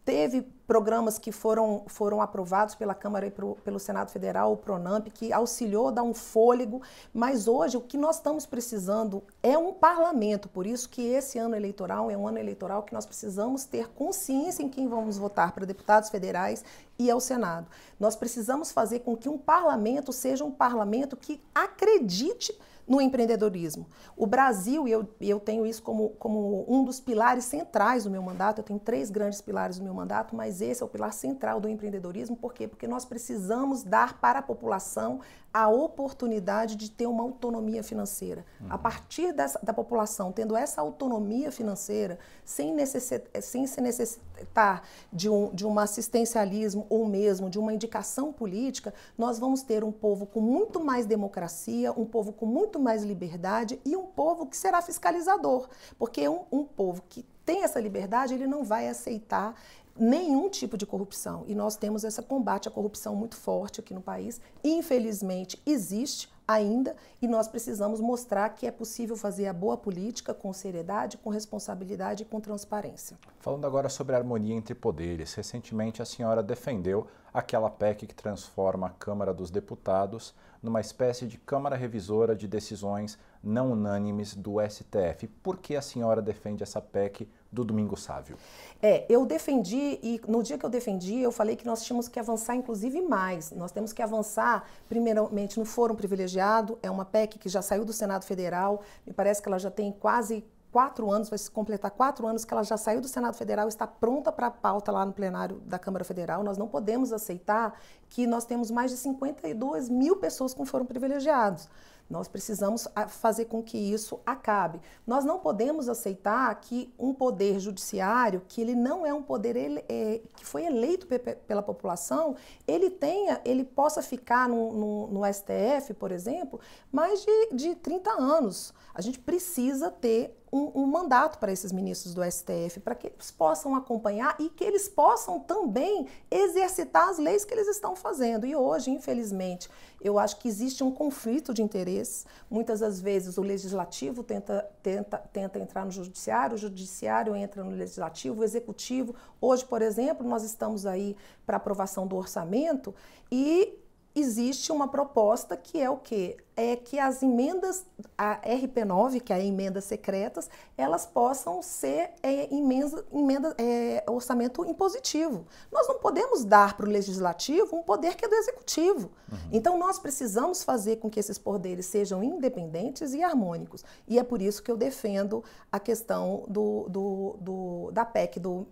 Teve 0.07 0.41
programas 0.65 1.19
que 1.19 1.33
foram, 1.33 1.83
foram 1.85 2.21
aprovados 2.21 2.75
pela 2.75 2.95
Câmara 2.95 3.27
e 3.27 3.29
pro, 3.29 3.55
pelo 3.55 3.77
Senado 3.77 4.09
Federal, 4.09 4.53
o 4.53 4.55
PRONAMP, 4.55 5.09
que 5.09 5.33
auxiliou, 5.33 5.91
dá 5.91 6.01
um 6.01 6.13
fôlego, 6.13 6.81
mas 7.13 7.45
hoje 7.45 7.75
o 7.75 7.81
que 7.81 7.97
nós 7.97 8.15
estamos 8.15 8.45
precisando 8.45 9.21
é 9.43 9.57
um 9.57 9.73
parlamento, 9.73 10.47
por 10.47 10.65
isso 10.65 10.87
que 10.87 11.01
esse 11.01 11.37
ano 11.37 11.57
eleitoral 11.57 12.09
é 12.09 12.15
um 12.15 12.25
ano 12.25 12.37
eleitoral 12.37 12.83
que 12.83 12.93
nós 12.93 13.05
precisamos 13.05 13.65
ter 13.65 13.89
consciência 13.89 14.63
em 14.63 14.69
quem 14.69 14.87
vamos 14.87 15.17
votar 15.17 15.51
para 15.51 15.65
deputados 15.65 16.09
federais 16.09 16.63
e 16.97 17.11
ao 17.11 17.19
Senado. 17.19 17.67
Nós 17.99 18.15
precisamos 18.15 18.71
fazer 18.71 18.99
com 18.99 19.17
que 19.17 19.27
um 19.27 19.37
parlamento 19.37 20.13
seja 20.13 20.45
um 20.45 20.51
parlamento 20.51 21.17
que 21.17 21.43
acredite 21.53 22.57
no 22.87 23.01
empreendedorismo. 23.01 23.85
O 24.15 24.25
Brasil, 24.25 24.87
e 24.87 24.91
eu, 24.91 25.07
eu 25.19 25.39
tenho 25.39 25.65
isso 25.65 25.83
como, 25.83 26.09
como 26.11 26.65
um 26.67 26.83
dos 26.83 26.99
pilares 26.99 27.43
centrais 27.45 28.05
do 28.05 28.09
meu 28.09 28.21
mandato, 28.21 28.59
eu 28.59 28.63
tenho 28.63 28.79
três 28.79 29.09
grandes 29.09 29.41
pilares 29.41 29.77
do 29.77 29.83
meu 29.83 29.93
mandato, 29.93 30.35
mas 30.35 30.61
esse 30.61 30.81
é 30.81 30.85
o 30.85 30.89
pilar 30.89 31.13
central 31.13 31.59
do 31.59 31.67
empreendedorismo, 31.67 32.35
por 32.35 32.53
quê? 32.53 32.67
Porque 32.67 32.87
nós 32.87 33.03
precisamos 33.03 33.83
dar 33.83 34.19
para 34.19 34.39
a 34.39 34.41
população 34.41 35.19
a 35.53 35.67
oportunidade 35.67 36.75
de 36.75 36.91
ter 36.91 37.07
uma 37.07 37.23
autonomia 37.23 37.81
financeira. 37.81 38.45
Uhum. 38.61 38.67
A 38.69 38.77
partir 38.77 39.33
dessa, 39.33 39.59
da 39.63 39.73
população 39.73 40.31
tendo 40.31 40.55
essa 40.55 40.81
autonomia 40.81 41.51
financeira, 41.51 42.19
sem, 42.45 42.73
necessitar, 42.73 43.41
sem 43.41 43.65
se 43.65 43.81
necessitar 43.81 44.83
de 45.11 45.29
um, 45.29 45.53
de 45.53 45.65
um 45.65 45.79
assistencialismo 45.79 46.85
ou 46.89 47.07
mesmo 47.07 47.49
de 47.49 47.57
uma 47.57 47.73
indicação 47.73 48.31
política, 48.31 48.93
nós 49.17 49.39
vamos 49.39 49.63
ter 49.63 49.83
um 49.83 49.91
povo 49.91 50.27
com 50.27 50.39
muito 50.39 50.79
mais 50.79 51.05
democracia, 51.05 51.91
um 51.91 52.05
povo 52.05 52.31
com 52.31 52.45
muito 52.45 52.76
mais 52.79 53.03
liberdade 53.03 53.79
e 53.85 53.95
um 53.95 54.05
povo 54.05 54.45
que 54.45 54.57
será 54.57 54.81
fiscalizador. 54.81 55.67
Porque 55.97 56.27
um, 56.27 56.45
um 56.51 56.63
povo 56.63 57.03
que 57.07 57.25
tem 57.45 57.63
essa 57.63 57.79
liberdade, 57.79 58.33
ele 58.33 58.47
não 58.47 58.63
vai 58.63 58.87
aceitar 58.87 59.55
nenhum 59.97 60.49
tipo 60.49 60.77
de 60.77 60.85
corrupção. 60.85 61.43
E 61.47 61.55
nós 61.55 61.75
temos 61.75 62.03
esse 62.03 62.21
combate 62.21 62.67
à 62.67 62.71
corrupção 62.71 63.15
muito 63.15 63.35
forte 63.35 63.79
aqui 63.79 63.93
no 63.93 64.01
país. 64.01 64.39
Infelizmente, 64.63 65.61
existe 65.65 66.29
ainda 66.47 66.95
e 67.21 67.27
nós 67.27 67.47
precisamos 67.47 67.99
mostrar 67.99 68.49
que 68.49 68.65
é 68.65 68.71
possível 68.71 69.17
fazer 69.17 69.47
a 69.47 69.53
boa 69.53 69.75
política 69.75 70.33
com 70.33 70.53
seriedade, 70.53 71.17
com 71.17 71.29
responsabilidade 71.29 72.23
e 72.23 72.25
com 72.25 72.39
transparência. 72.39 73.17
Falando 73.39 73.65
agora 73.65 73.89
sobre 73.89 74.15
a 74.15 74.19
harmonia 74.19 74.55
entre 74.55 74.73
poderes, 74.73 75.33
recentemente 75.33 76.01
a 76.01 76.05
senhora 76.05 76.41
defendeu 76.41 77.07
aquela 77.33 77.69
PEC 77.69 78.07
que 78.07 78.15
transforma 78.15 78.87
a 78.87 78.91
Câmara 78.91 79.33
dos 79.33 79.51
Deputados 79.51 80.33
numa 80.63 80.81
espécie 80.81 81.27
de 81.27 81.37
Câmara 81.37 81.75
Revisora 81.75 82.35
de 82.35 82.47
decisões 82.47 83.17
não 83.43 83.73
unânimes 83.73 84.33
do 84.33 84.55
STF. 84.61 85.27
Por 85.43 85.57
que 85.57 85.75
a 85.75 85.81
senhora 85.81 86.21
defende 86.21 86.63
essa 86.63 86.81
PEC 86.81 87.29
do 87.51 87.63
Domingo 87.63 87.95
Sávio? 87.95 88.37
É, 88.81 89.05
eu 89.09 89.25
defendi, 89.25 89.99
e 90.03 90.21
no 90.27 90.43
dia 90.43 90.57
que 90.57 90.65
eu 90.65 90.69
defendi, 90.69 91.19
eu 91.19 91.31
falei 91.31 91.55
que 91.55 91.65
nós 91.65 91.83
tínhamos 91.83 92.07
que 92.07 92.19
avançar, 92.19 92.55
inclusive, 92.55 93.01
mais. 93.01 93.51
Nós 93.51 93.71
temos 93.71 93.93
que 93.93 94.01
avançar, 94.01 94.65
primeiramente, 94.87 95.59
no 95.59 95.65
Fórum 95.65 95.95
Privilegiado, 95.95 96.77
é 96.81 96.91
uma 96.91 97.05
PEC 97.05 97.39
que 97.39 97.49
já 97.49 97.61
saiu 97.61 97.85
do 97.85 97.93
Senado 97.93 98.25
Federal, 98.25 98.81
me 99.05 99.13
parece 99.13 99.41
que 99.41 99.47
ela 99.47 99.59
já 99.59 99.71
tem 99.71 99.91
quase 99.91 100.45
quatro 100.71 101.09
anos, 101.09 101.29
vai 101.29 101.39
se 101.39 101.49
completar 101.49 101.91
quatro 101.91 102.27
anos 102.27 102.45
que 102.45 102.53
ela 102.53 102.63
já 102.63 102.77
saiu 102.77 103.01
do 103.01 103.07
Senado 103.07 103.35
Federal, 103.35 103.67
está 103.67 103.87
pronta 103.87 104.31
para 104.31 104.47
a 104.47 104.51
pauta 104.51 104.91
lá 104.91 105.05
no 105.05 105.13
plenário 105.13 105.57
da 105.65 105.79
Câmara 105.79 106.03
Federal. 106.03 106.43
Nós 106.43 106.57
não 106.57 106.67
podemos 106.67 107.11
aceitar 107.11 107.79
que 108.09 108.27
nós 108.27 108.45
temos 108.45 108.69
mais 108.69 108.91
de 108.91 108.97
52 108.97 109.89
mil 109.89 110.17
pessoas 110.17 110.53
com 110.53 110.65
foram 110.65 110.85
privilegiados. 110.85 111.69
Nós 112.09 112.27
precisamos 112.27 112.87
ah, 112.95 113.07
fazer 113.07 113.45
com 113.45 113.61
que 113.61 113.77
isso 113.77 114.19
acabe. 114.25 114.79
Nós 115.05 115.25
não 115.25 115.39
podemos 115.39 115.89
aceitar 115.89 116.53
que 116.55 116.93
um 116.97 117.13
poder 117.13 117.59
judiciário, 117.59 118.41
que 118.47 118.61
ele 118.61 118.75
não 118.75 119.05
é 119.05 119.13
um 119.13 119.21
poder 119.21 119.55
ele, 119.55 119.83
é, 119.89 120.21
que 120.35 120.45
foi 120.45 120.65
eleito 120.65 121.07
pela 121.47 121.61
população, 121.61 122.35
ele 122.65 122.89
tenha, 122.89 123.41
ele 123.43 123.63
possa 123.65 124.01
ficar 124.01 124.47
no, 124.47 124.71
no, 124.73 125.07
no 125.07 125.33
STF, 125.33 125.93
por 125.95 126.11
exemplo, 126.11 126.59
mais 126.91 127.25
de, 127.25 127.55
de 127.55 127.75
30 127.75 128.11
anos. 128.11 128.73
A 128.93 129.01
gente 129.01 129.19
precisa 129.19 129.91
ter 129.91 130.36
um, 130.51 130.81
um, 130.81 130.85
mandato 130.85 131.37
para 131.39 131.51
esses 131.51 131.71
ministros 131.71 132.13
do 132.13 132.23
STF, 132.23 132.79
para 132.79 132.95
que 132.95 133.07
eles 133.07 133.31
possam 133.31 133.75
acompanhar 133.75 134.35
e 134.39 134.49
que 134.49 134.63
eles 134.63 134.87
possam 134.87 135.39
também 135.39 136.07
exercitar 136.31 137.09
as 137.09 137.17
leis 137.17 137.43
que 137.43 137.53
eles 137.53 137.67
estão 137.67 137.95
fazendo. 137.95 138.45
E 138.45 138.55
hoje, 138.55 138.89
infelizmente, 138.89 139.69
eu 139.99 140.17
acho 140.17 140.37
que 140.37 140.47
existe 140.47 140.83
um 140.83 140.91
conflito 140.91 141.53
de 141.53 141.61
interesses. 141.61 142.25
Muitas 142.49 142.79
das 142.79 142.99
vezes 142.99 143.37
o 143.37 143.41
legislativo 143.41 144.23
tenta, 144.23 144.69
tenta, 144.81 145.17
tenta 145.33 145.59
entrar 145.59 145.85
no 145.85 145.91
judiciário, 145.91 146.55
o 146.55 146.57
judiciário 146.57 147.35
entra 147.35 147.63
no 147.63 147.71
legislativo, 147.71 148.41
o 148.41 148.43
executivo. 148.43 149.15
Hoje, 149.41 149.65
por 149.65 149.81
exemplo, 149.81 150.27
nós 150.27 150.43
estamos 150.43 150.85
aí 150.85 151.15
para 151.45 151.57
aprovação 151.57 152.07
do 152.07 152.15
orçamento 152.15 152.95
e 153.31 153.77
existe 154.19 154.71
uma 154.71 154.87
proposta 154.87 155.55
que 155.55 155.79
é 155.79 155.89
o 155.89 155.97
quê? 155.97 156.37
É 156.55 156.75
que 156.75 156.97
as 156.97 157.21
emendas, 157.21 157.85
a 158.17 158.41
RP9, 158.41 159.21
que 159.21 159.31
é 159.31 159.35
a 159.35 159.39
emendas 159.39 159.83
secretas, 159.83 160.49
elas 160.75 161.05
possam 161.05 161.61
ser 161.61 162.11
é, 162.23 162.53
emenda, 162.53 163.05
emenda, 163.13 163.55
é, 163.59 164.03
orçamento 164.07 164.65
impositivo. 164.65 165.45
Nós 165.71 165.87
não 165.87 165.99
podemos 165.99 166.43
dar 166.43 166.75
para 166.75 166.87
o 166.87 166.89
legislativo 166.89 167.75
um 167.75 167.83
poder 167.83 168.15
que 168.15 168.25
é 168.25 168.27
do 168.27 168.35
executivo. 168.35 169.11
Uhum. 169.31 169.37
Então, 169.51 169.77
nós 169.77 169.99
precisamos 169.99 170.63
fazer 170.63 170.95
com 170.95 171.09
que 171.09 171.19
esses 171.19 171.37
poderes 171.37 171.85
sejam 171.85 172.23
independentes 172.23 173.13
e 173.13 173.21
harmônicos. 173.21 173.85
E 174.07 174.17
é 174.17 174.23
por 174.23 174.41
isso 174.41 174.63
que 174.63 174.71
eu 174.71 174.77
defendo 174.77 175.43
a 175.71 175.79
questão 175.79 176.43
do, 176.47 176.87
do, 176.89 177.37
do 177.39 177.91
da 177.91 178.03
PEC 178.03 178.39
do, 178.39 178.65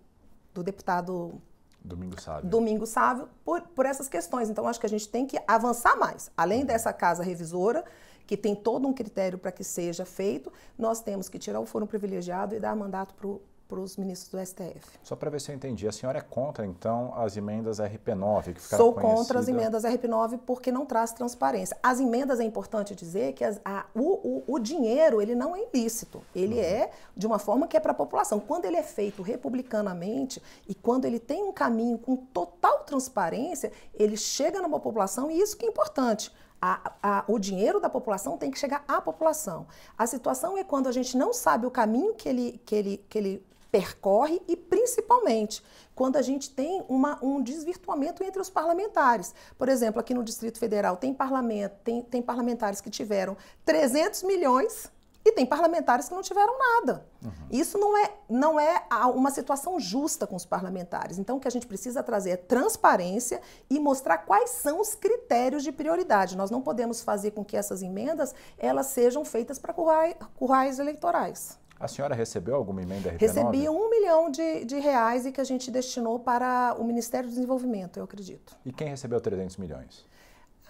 do 0.54 0.64
deputado 0.64 1.40
Domingo 1.86 2.20
Sávio. 2.20 2.50
Domingo 2.50 2.86
Sávio, 2.86 3.30
por, 3.44 3.62
por 3.62 3.86
essas 3.86 4.10
questões. 4.10 4.50
Então, 4.50 4.68
acho 4.68 4.80
que 4.80 4.86
a 4.86 4.90
gente 4.90 5.08
tem 5.08 5.26
que 5.26 5.38
avançar 5.48 5.96
mais. 5.98 6.32
Além 6.36 6.62
uhum. 6.62 6.66
dessa 6.66 6.92
casa 6.92 7.24
revisora, 7.24 7.84
que 8.26 8.36
tem 8.36 8.56
todo 8.56 8.88
um 8.88 8.94
critério 8.94 9.38
para 9.38 9.52
que 9.52 9.64
seja 9.64 10.06
feito, 10.06 10.52
nós 10.78 11.02
temos 11.02 11.30
que 11.30 11.38
tirar 11.38 11.60
o 11.60 11.66
foro 11.66 11.86
privilegiado 11.86 12.56
e 12.56 12.60
dar 12.60 12.76
mandato 12.76 13.14
para 13.14 13.28
o 13.28 13.42
para 13.68 13.80
os 13.80 13.98
ministros 13.98 14.30
do 14.30 14.46
STF. 14.46 15.00
Só 15.04 15.16
para 15.16 15.30
ver 15.30 15.42
se 15.42 15.52
eu 15.52 15.56
entendi, 15.56 15.88
a 15.88 15.92
senhora 15.92 16.20
é 16.20 16.22
contra, 16.22 16.66
então, 16.66 17.14
as 17.16 17.36
emendas 17.36 17.80
RP9 17.80 18.54
que 18.54 18.62
ficaram 18.62 18.84
Sou 18.84 18.94
conhecida... 18.94 19.18
contra 19.18 19.40
as 19.40 19.48
emendas 19.48 19.84
RP9 19.84 20.40
porque 20.46 20.72
não 20.72 20.86
traz 20.86 21.12
transparência. 21.12 21.76
As 21.82 22.00
emendas, 22.00 22.40
é 22.40 22.44
importante 22.44 22.96
dizer 22.96 23.34
que 23.34 23.44
as, 23.44 23.60
a, 23.66 23.86
o, 23.96 24.02
o, 24.02 24.44
o, 24.48 24.60
dinheiro, 24.60 25.22
ele 25.22 25.34
não 25.34 25.56
é 25.56 25.64
ilícito. 25.64 26.22
Ele 26.36 26.56
uhum. 26.56 26.62
é 26.62 26.90
de 27.16 27.26
uma 27.26 27.40
forma 27.40 27.68
que 27.68 27.76
é 27.76 27.80
para 27.80 27.92
a 27.92 27.96
população. 27.96 28.40
Quando 28.40 28.66
ele 28.66 28.78
é 28.78 28.84
feito 28.84 29.22
republicanamente 29.22 30.42
e 30.68 30.76
quando 30.76 31.06
ele 31.06 31.20
tem 31.20 31.44
um 31.44 31.52
caminho 31.52 31.98
com 31.98 32.16
total 32.16 32.80
transparência, 32.80 33.72
ele 33.94 34.16
chega 34.16 34.62
numa 34.62 34.80
população 34.80 35.32
e 35.32 35.40
isso 35.40 35.58
que 35.58 35.66
é 35.66 35.70
importante. 35.70 36.32
A, 36.62 36.94
a, 37.04 37.26
o 37.28 37.38
dinheiro 37.38 37.80
da 37.80 37.90
população 37.90 38.38
tem 38.38 38.50
que 38.50 38.58
chegar 38.58 38.84
à 38.88 39.02
população. 39.02 39.68
A 39.98 40.08
situação 40.08 40.58
é 40.58 40.64
quando 40.64 40.88
a 40.88 40.92
gente 40.92 41.18
não 41.18 41.34
sabe 41.34 41.66
o 41.66 41.72
caminho 41.72 42.14
que 42.16 42.28
ele, 42.28 42.62
que 42.66 42.76
ele, 42.76 43.06
que 43.10 43.18
ele 43.18 43.46
percorre 43.76 44.42
e 44.48 44.56
principalmente 44.56 45.62
quando 45.94 46.16
a 46.16 46.22
gente 46.22 46.50
tem 46.50 46.82
uma, 46.88 47.20
um 47.22 47.44
desvirtuamento 47.44 48.24
entre 48.24 48.42
os 48.42 48.50
parlamentares. 48.50 49.36
Por 49.58 49.68
exemplo, 49.68 50.00
aqui 50.00 50.14
no 50.14 50.24
Distrito 50.24 50.58
Federal 50.58 50.96
tem, 50.96 51.14
parlamento, 51.14 51.74
tem, 51.84 52.02
tem 52.02 52.22
parlamentares 52.22 52.80
que 52.80 52.90
tiveram 52.90 53.36
300 53.66 54.24
milhões 54.24 54.90
e 55.26 55.32
tem 55.34 55.46
parlamentares 55.46 56.08
que 56.08 56.16
não 56.16 56.22
tiveram 56.22 56.58
nada. 56.58 57.06
Uhum. 57.22 57.32
Isso 57.52 57.78
não 57.78 57.98
é, 57.98 58.14
não 58.30 58.58
é 58.58 58.88
uma 59.14 59.30
situação 59.30 59.78
justa 59.78 60.26
com 60.26 60.38
os 60.38 60.46
parlamentares. 60.46 61.20
Então, 61.20 61.36
o 61.36 61.40
que 61.42 61.48
a 61.48 61.52
gente 61.52 61.68
precisa 61.68 62.02
trazer 62.02 62.30
é 62.30 62.38
transparência 62.38 63.42
e 63.70 63.78
mostrar 63.78 64.20
quais 64.20 64.52
são 64.52 64.80
os 64.80 64.96
critérios 64.96 65.64
de 65.64 65.72
prioridade. 65.74 66.38
Nós 66.38 66.50
não 66.50 66.62
podemos 66.62 67.02
fazer 67.02 67.32
com 67.32 67.44
que 67.44 67.58
essas 67.58 67.82
emendas 67.82 68.34
elas 68.58 68.86
sejam 68.86 69.26
feitas 69.26 69.60
para 69.60 69.74
currais, 69.74 70.16
currais 70.36 70.80
eleitorais. 70.80 71.65
A 71.80 71.88
senhora 71.88 72.16
recebeu 72.16 72.56
alguma 72.56 72.82
emenda 72.82 73.12
RP9? 73.12 73.20
Recebi 73.20 73.70
um 73.70 73.90
milhão 73.90 74.32
de, 74.32 74.66
de 74.66 74.80
reais 74.80 75.26
e 75.26 75.32
que 75.32 75.42
a 75.42 75.44
gente 75.44 75.70
destinou 75.70 76.20
para 76.20 76.76
o 76.80 76.84
Ministério 76.84 77.28
do 77.28 77.34
Desenvolvimento, 77.34 77.98
eu 77.98 78.04
acredito. 78.04 78.56
E 78.66 78.72
quem 78.72 78.88
recebeu 78.88 79.20
300 79.20 79.58
milhões? 79.58 80.06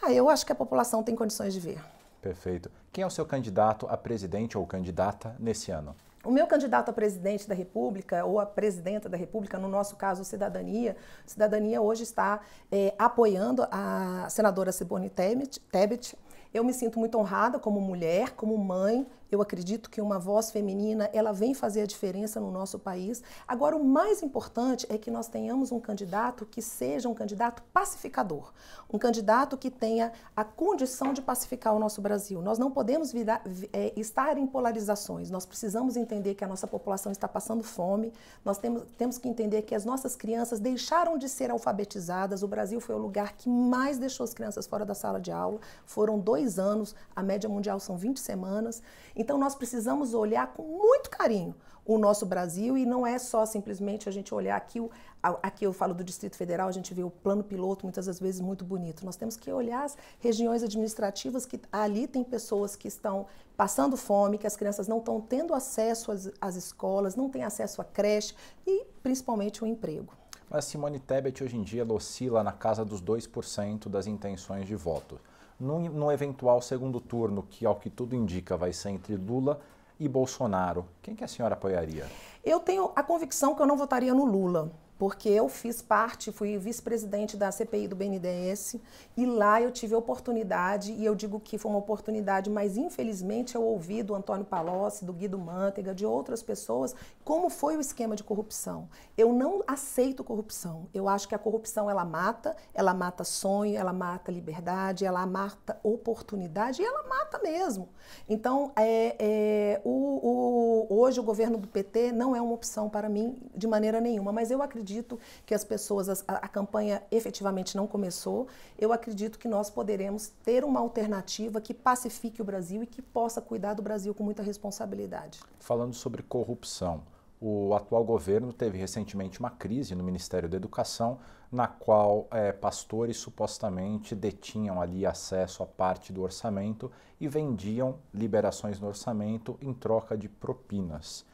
Ah, 0.01 0.12
eu 0.12 0.29
acho 0.29 0.45
que 0.45 0.51
a 0.51 0.55
população 0.55 1.03
tem 1.03 1.15
condições 1.15 1.53
de 1.53 1.59
ver. 1.59 1.81
Perfeito. 2.21 2.71
Quem 2.91 3.03
é 3.03 3.07
o 3.07 3.12
seu 3.12 3.25
candidato 3.25 3.85
a 3.88 3.95
presidente 3.95 4.57
ou 4.57 4.65
candidata 4.65 5.35
nesse 5.39 5.69
ano? 5.69 5.95
O 6.24 6.31
meu 6.31 6.47
candidato 6.47 6.89
a 6.89 6.93
presidente 6.93 7.47
da 7.47 7.53
República 7.53 8.25
ou 8.25 8.39
a 8.39 8.47
presidenta 8.47 9.07
da 9.07 9.15
República, 9.15 9.59
no 9.59 9.67
nosso 9.67 9.95
caso, 9.95 10.25
Cidadania, 10.25 10.97
Cidadania 11.24 11.79
hoje 11.79 12.01
está 12.01 12.41
é, 12.71 12.95
apoiando 12.97 13.67
a 13.69 14.25
senadora 14.27 14.71
Simone 14.71 15.07
Tebet. 15.07 16.17
Eu 16.51 16.63
me 16.63 16.74
sinto 16.74 16.97
muito 16.97 17.15
honrada 17.19 17.59
como 17.59 17.79
mulher, 17.79 18.31
como 18.31 18.57
mãe, 18.57 19.05
eu 19.32 19.41
acredito 19.41 19.89
que 19.89 20.01
uma 20.01 20.20
voz 20.20 20.51
feminina, 20.51 21.10
ela 21.13 21.32
vem 21.32 21.53
fazer 21.53 21.82
a 21.82 21.86
diferença 21.86 22.39
no 22.39 22.51
nosso 22.51 22.77
país. 22.79 23.24
Agora, 23.48 23.75
o 23.75 23.84
mais 23.84 24.22
importante 24.22 24.86
é 24.89 24.98
que 24.98 25.12
nós 25.12 25.27
tenhamos 25.27 25.72
um 25.72 25.79
candidato 25.79 26.46
que 26.46 26.62
seja 26.62 27.10
um 27.10 27.13
candidato 27.13 27.63
pacificador, 27.74 28.51
um 28.91 28.98
candidato 28.98 29.58
que 29.58 29.70
tenha 29.70 30.12
a 30.36 30.44
condição 30.44 31.13
de 31.13 31.22
pacificar 31.22 31.75
o 31.75 31.79
nosso 31.79 32.01
Brasil. 32.01 32.41
Nós 32.41 32.58
não 32.58 32.72
podemos 32.72 33.12
virar, 33.12 33.41
é, 33.74 33.94
estar 33.96 34.38
em 34.38 34.46
polarizações. 34.46 35.29
Nós 35.29 35.46
precisamos 35.46 35.98
entender 35.98 36.36
que 36.36 36.44
a 36.44 36.48
nossa 36.48 36.67
população 36.67 37.12
está 37.12 37.27
passando 37.27 37.63
fome. 37.63 38.13
Nós 38.44 38.58
temos, 38.58 38.84
temos 38.98 39.17
que 39.17 39.27
entender 39.27 39.63
que 39.63 39.75
as 39.75 39.86
nossas 39.86 40.15
crianças 40.15 40.60
deixaram 40.60 41.17
de 41.17 41.27
ser 41.27 41.51
alfabetizadas. 41.51 42.44
O 42.44 42.48
Brasil 42.48 42.79
foi 42.79 42.96
o 42.96 43.00
lugar 43.00 43.34
que 43.34 43.50
mais 43.50 43.98
deixou 43.98 44.24
as 44.24 44.34
crianças 44.34 44.67
fora 44.67 44.86
da 44.86 44.94
sala 44.94 45.20
de 45.20 45.32
aula. 45.32 45.60
Foram 45.86 46.20
dois 46.20 46.60
anos, 46.60 46.96
a 47.15 47.24
média 47.24 47.50
mundial 47.50 47.79
são 47.79 47.98
20 47.98 48.20
semanas. 48.20 48.82
Então 49.15 49.38
nós 49.38 49.55
precisamos 49.55 50.13
olhar 50.13 50.53
com 50.53 50.63
muito 50.63 51.10
carinho 51.10 51.55
o 51.86 52.00
nosso 52.00 52.25
Brasil 52.25 52.75
e 52.77 52.86
não 52.86 53.05
é 53.05 53.19
só 53.19 53.45
simplesmente 53.45 54.10
a 54.10 54.12
gente 54.12 54.34
olhar 54.34 54.57
aqui, 54.57 54.81
aqui 55.22 55.65
eu 55.65 55.72
falo 55.72 55.93
do 55.93 56.03
Distrito 56.03 56.36
Federal, 56.36 56.67
a 56.67 56.72
gente 56.72 56.93
vê 56.95 57.03
o 57.03 57.12
plano 57.12 57.43
piloto 57.43 57.86
muitas 57.86 58.07
das 58.07 58.19
vezes 58.19 58.41
muito 58.41 58.65
bonito. 58.65 59.05
Nós 59.05 59.15
temos 59.15 59.38
que 59.38 59.51
olhar 59.51 59.84
as 59.84 59.95
regiões 60.19 60.63
administrativas 60.63 61.45
que 61.45 61.62
ali 61.72 62.07
tem 62.07 62.24
pessoas 62.24 62.75
que 62.75 62.88
estão 62.88 63.27
passando 63.55 63.95
fome, 63.95 64.39
que 64.39 64.48
as 64.48 64.57
crianças 64.57 64.88
não 64.88 64.98
estão 64.98 65.22
tendo 65.22 65.53
acesso 65.53 66.12
às, 66.12 66.31
às 66.41 66.55
escolas, 66.55 67.15
não 67.15 67.29
têm 67.29 67.43
acesso 67.43 67.81
à 67.81 67.86
creche 67.86 68.34
e 68.65 68.84
principalmente 69.03 69.63
o 69.63 69.67
emprego. 69.67 70.12
Mas 70.50 70.65
Simone 70.65 71.00
Tebet 71.00 71.43
hoje 71.43 71.55
em 71.55 71.62
dia 71.62 71.86
oscila 71.86 72.43
na 72.43 72.51
casa 72.51 72.84
dos 72.84 73.01
2% 73.01 73.89
das 73.89 74.07
intenções 74.07 74.65
de 74.65 74.75
voto 74.75 75.19
no, 75.59 75.79
no 75.79 76.12
eventual 76.12 76.62
segundo 76.62 77.00
turno, 77.00 77.43
que 77.43 77.65
ao 77.65 77.75
que 77.75 77.89
tudo 77.89 78.15
indica 78.15 78.57
vai 78.57 78.74
ser 78.74 78.89
entre 78.89 79.15
Lula 79.15 79.59
e 80.00 80.07
Bolsonaro, 80.07 80.85
quem 81.01 81.15
que 81.15 81.24
a 81.24 81.27
senhora 81.27 81.53
apoiaria? 81.53 82.05
Eu 82.43 82.59
tenho 82.59 82.91
a 82.95 83.01
convicção 83.01 83.55
que 83.55 83.62
eu 83.62 83.65
não 83.65 83.77
votaria 83.77 84.13
no 84.13 84.25
Lula. 84.25 84.71
Porque 84.97 85.27
eu 85.27 85.49
fiz 85.49 85.81
parte, 85.81 86.31
fui 86.31 86.57
vice-presidente 86.57 87.35
da 87.35 87.51
CPI 87.51 87.87
do 87.87 87.95
BNDES 87.95 88.77
e 89.17 89.25
lá 89.25 89.61
eu 89.61 89.69
tive 89.71 89.93
oportunidade, 89.93 90.93
e 90.93 91.03
eu 91.03 91.13
digo 91.13 91.39
que 91.39 91.57
foi 91.57 91.69
uma 91.69 91.79
oportunidade, 91.79 92.49
mas 92.49 92.77
infelizmente 92.77 93.55
eu 93.55 93.63
ouvi 93.63 94.01
do 94.01 94.15
Antônio 94.15 94.45
Palocci, 94.45 95.03
do 95.03 95.11
Guido 95.11 95.37
Mantega, 95.37 95.93
de 95.93 96.05
outras 96.05 96.41
pessoas, 96.41 96.95
como 97.25 97.49
foi 97.49 97.75
o 97.75 97.81
esquema 97.81 98.15
de 98.15 98.23
corrupção. 98.23 98.87
Eu 99.17 99.33
não 99.33 99.61
aceito 99.67 100.23
corrupção. 100.23 100.87
Eu 100.93 101.09
acho 101.09 101.27
que 101.27 101.35
a 101.35 101.39
corrupção 101.39 101.89
ela 101.89 102.05
mata, 102.05 102.55
ela 102.73 102.93
mata 102.93 103.23
sonho, 103.23 103.77
ela 103.77 103.91
mata 103.91 104.31
liberdade, 104.31 105.05
ela 105.05 105.25
mata 105.25 105.77
oportunidade 105.83 106.81
e 106.81 106.85
ela 106.85 107.03
mata 107.07 107.39
mesmo. 107.39 107.89
Então, 108.29 108.71
é, 108.75 109.15
é 109.19 109.81
o, 109.83 110.87
o, 110.89 110.99
hoje 111.01 111.19
o 111.19 111.23
governo 111.23 111.57
do 111.57 111.67
PT 111.67 112.13
não 112.13 112.35
é 112.35 112.41
uma 112.41 112.53
opção 112.53 112.89
para 112.89 113.09
mim 113.09 113.41
de 113.53 113.67
maneira 113.67 113.99
nenhuma, 113.99 114.31
mas 114.31 114.51
eu 114.51 114.61
acredito 114.61 114.84
acredito 114.85 115.19
que 115.45 115.53
as 115.53 115.63
pessoas, 115.63 116.09
a, 116.09 116.33
a, 116.35 116.47
campanha 116.47 117.01
efetivamente 117.11 117.75
não 117.75 117.87
começou. 117.87 118.47
Eu 118.77 118.93
acredito 118.93 119.39
que 119.39 119.47
nós 119.47 119.69
poderemos 119.69 120.31
ter 120.43 120.63
uma 120.63 120.79
alternativa 120.79 121.59
que 121.59 121.73
pacifique 121.73 122.41
o 122.41 122.45
Brasil 122.45 122.83
e 122.83 122.87
que 122.87 123.01
possa 123.01 123.41
cuidar 123.41 123.73
do 123.73 123.81
Brasil 123.81 124.13
com 124.13 124.23
muita 124.23 124.43
responsabilidade. 124.43 125.39
Falando 125.59 125.95
sobre 125.95 126.21
corrupção, 126.21 127.01
o 127.41 127.73
atual 127.73 128.03
governo 128.03 128.53
teve 128.53 128.77
recentemente 128.77 129.39
uma 129.39 129.49
crise 129.49 129.95
no 129.95 130.03
Ministério 130.03 130.47
da 130.47 130.55
Educação, 130.55 131.19
na 131.51 131.67
qual 131.67 132.27
é, 132.31 132.51
pastores 132.51 133.17
supostamente 133.17 134.15
detinham 134.15 134.79
ali 134.79 135.05
acesso 135.05 135.63
a 135.63 135.65
parte 135.65 136.13
do 136.13 136.21
orçamento 136.21 136.91
e 137.19 137.27
vendiam 137.27 137.97
liberações 138.13 138.79
no 138.79 138.87
orçamento 138.87 139.57
em 139.61 139.73
troca 139.73 140.17
de 140.17 140.29
propinas. 140.29 141.25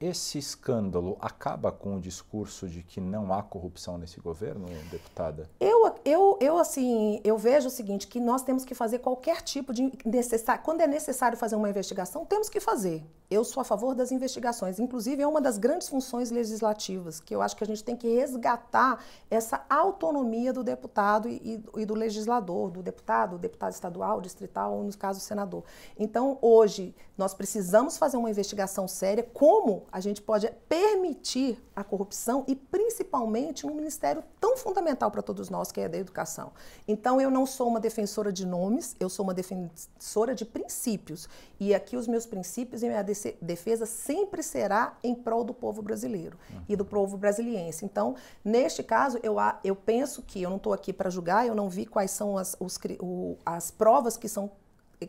Esse 0.00 0.38
escândalo 0.38 1.16
acaba 1.20 1.72
com 1.72 1.96
o 1.96 2.00
discurso 2.00 2.68
de 2.68 2.82
que 2.82 3.00
não 3.00 3.32
há 3.32 3.42
corrupção 3.42 3.96
nesse 3.96 4.20
governo, 4.20 4.66
deputada? 4.90 5.48
Eu, 5.58 5.94
eu, 6.04 6.38
eu 6.40 6.58
assim, 6.58 7.20
eu 7.24 7.38
vejo 7.38 7.68
o 7.68 7.70
seguinte, 7.70 8.06
que 8.06 8.20
nós 8.20 8.42
temos 8.42 8.64
que 8.64 8.74
fazer 8.74 8.98
qualquer 8.98 9.40
tipo 9.40 9.72
de 9.72 9.90
necessário, 10.04 10.62
quando 10.62 10.82
é 10.82 10.86
necessário 10.86 11.38
fazer 11.38 11.56
uma 11.56 11.70
investigação, 11.70 12.26
temos 12.26 12.50
que 12.50 12.60
fazer. 12.60 13.02
Eu 13.28 13.44
sou 13.44 13.60
a 13.60 13.64
favor 13.64 13.94
das 13.94 14.12
investigações, 14.12 14.78
inclusive 14.78 15.20
é 15.20 15.26
uma 15.26 15.40
das 15.40 15.58
grandes 15.58 15.88
funções 15.88 16.30
legislativas, 16.30 17.18
que 17.18 17.34
eu 17.34 17.42
acho 17.42 17.56
que 17.56 17.64
a 17.64 17.66
gente 17.66 17.82
tem 17.82 17.96
que 17.96 18.08
resgatar 18.08 19.04
essa 19.28 19.64
autonomia 19.68 20.52
do 20.52 20.62
deputado 20.62 21.28
e, 21.28 21.60
e 21.76 21.84
do 21.84 21.94
legislador, 21.94 22.70
do 22.70 22.82
deputado, 22.82 23.36
deputado 23.36 23.72
estadual, 23.72 24.20
distrital 24.20 24.74
ou, 24.74 24.84
no 24.84 24.96
caso, 24.96 25.18
senador. 25.18 25.64
Então, 25.98 26.38
hoje, 26.40 26.94
nós 27.18 27.34
precisamos 27.34 27.96
fazer 27.96 28.16
uma 28.16 28.30
investigação 28.30 28.86
séria, 28.86 29.22
como 29.34 29.86
a 29.90 30.00
gente 30.00 30.22
pode 30.22 30.48
permitir 30.68 31.60
a 31.74 31.82
corrupção 31.82 32.44
e 32.46 32.54
principalmente 32.54 33.66
um 33.66 33.74
ministério 33.74 34.22
tão 34.40 34.56
fundamental 34.56 35.10
para 35.10 35.22
todos 35.22 35.50
nós, 35.50 35.72
que 35.72 35.80
é 35.80 35.88
da 35.88 35.98
educação. 35.98 36.52
Então, 36.86 37.20
eu 37.20 37.30
não 37.30 37.44
sou 37.44 37.68
uma 37.68 37.80
defensora 37.80 38.32
de 38.32 38.46
nomes, 38.46 38.94
eu 39.00 39.08
sou 39.08 39.24
uma 39.24 39.34
defensora 39.34 40.34
de 40.34 40.44
princípios. 40.44 41.28
E 41.58 41.74
aqui 41.74 41.96
os 41.96 42.06
meus 42.06 42.26
princípios 42.26 42.82
e 42.82 42.88
minha 42.88 43.02
defesa 43.40 43.86
sempre 43.86 44.42
será 44.42 44.96
em 45.02 45.14
prol 45.14 45.44
do 45.44 45.54
povo 45.54 45.82
brasileiro 45.82 46.38
uhum. 46.50 46.62
e 46.68 46.76
do 46.76 46.84
povo 46.84 47.16
brasiliense. 47.16 47.84
Então, 47.84 48.16
neste 48.44 48.82
caso, 48.82 49.18
eu, 49.22 49.36
eu 49.64 49.76
penso 49.76 50.22
que, 50.22 50.42
eu 50.42 50.50
não 50.50 50.56
estou 50.56 50.72
aqui 50.72 50.92
para 50.92 51.10
julgar, 51.10 51.46
eu 51.46 51.54
não 51.54 51.68
vi 51.68 51.86
quais 51.86 52.10
são 52.10 52.36
as, 52.38 52.56
os, 52.60 52.78
o, 53.00 53.36
as 53.44 53.70
provas 53.70 54.16
que 54.16 54.28
são 54.28 54.50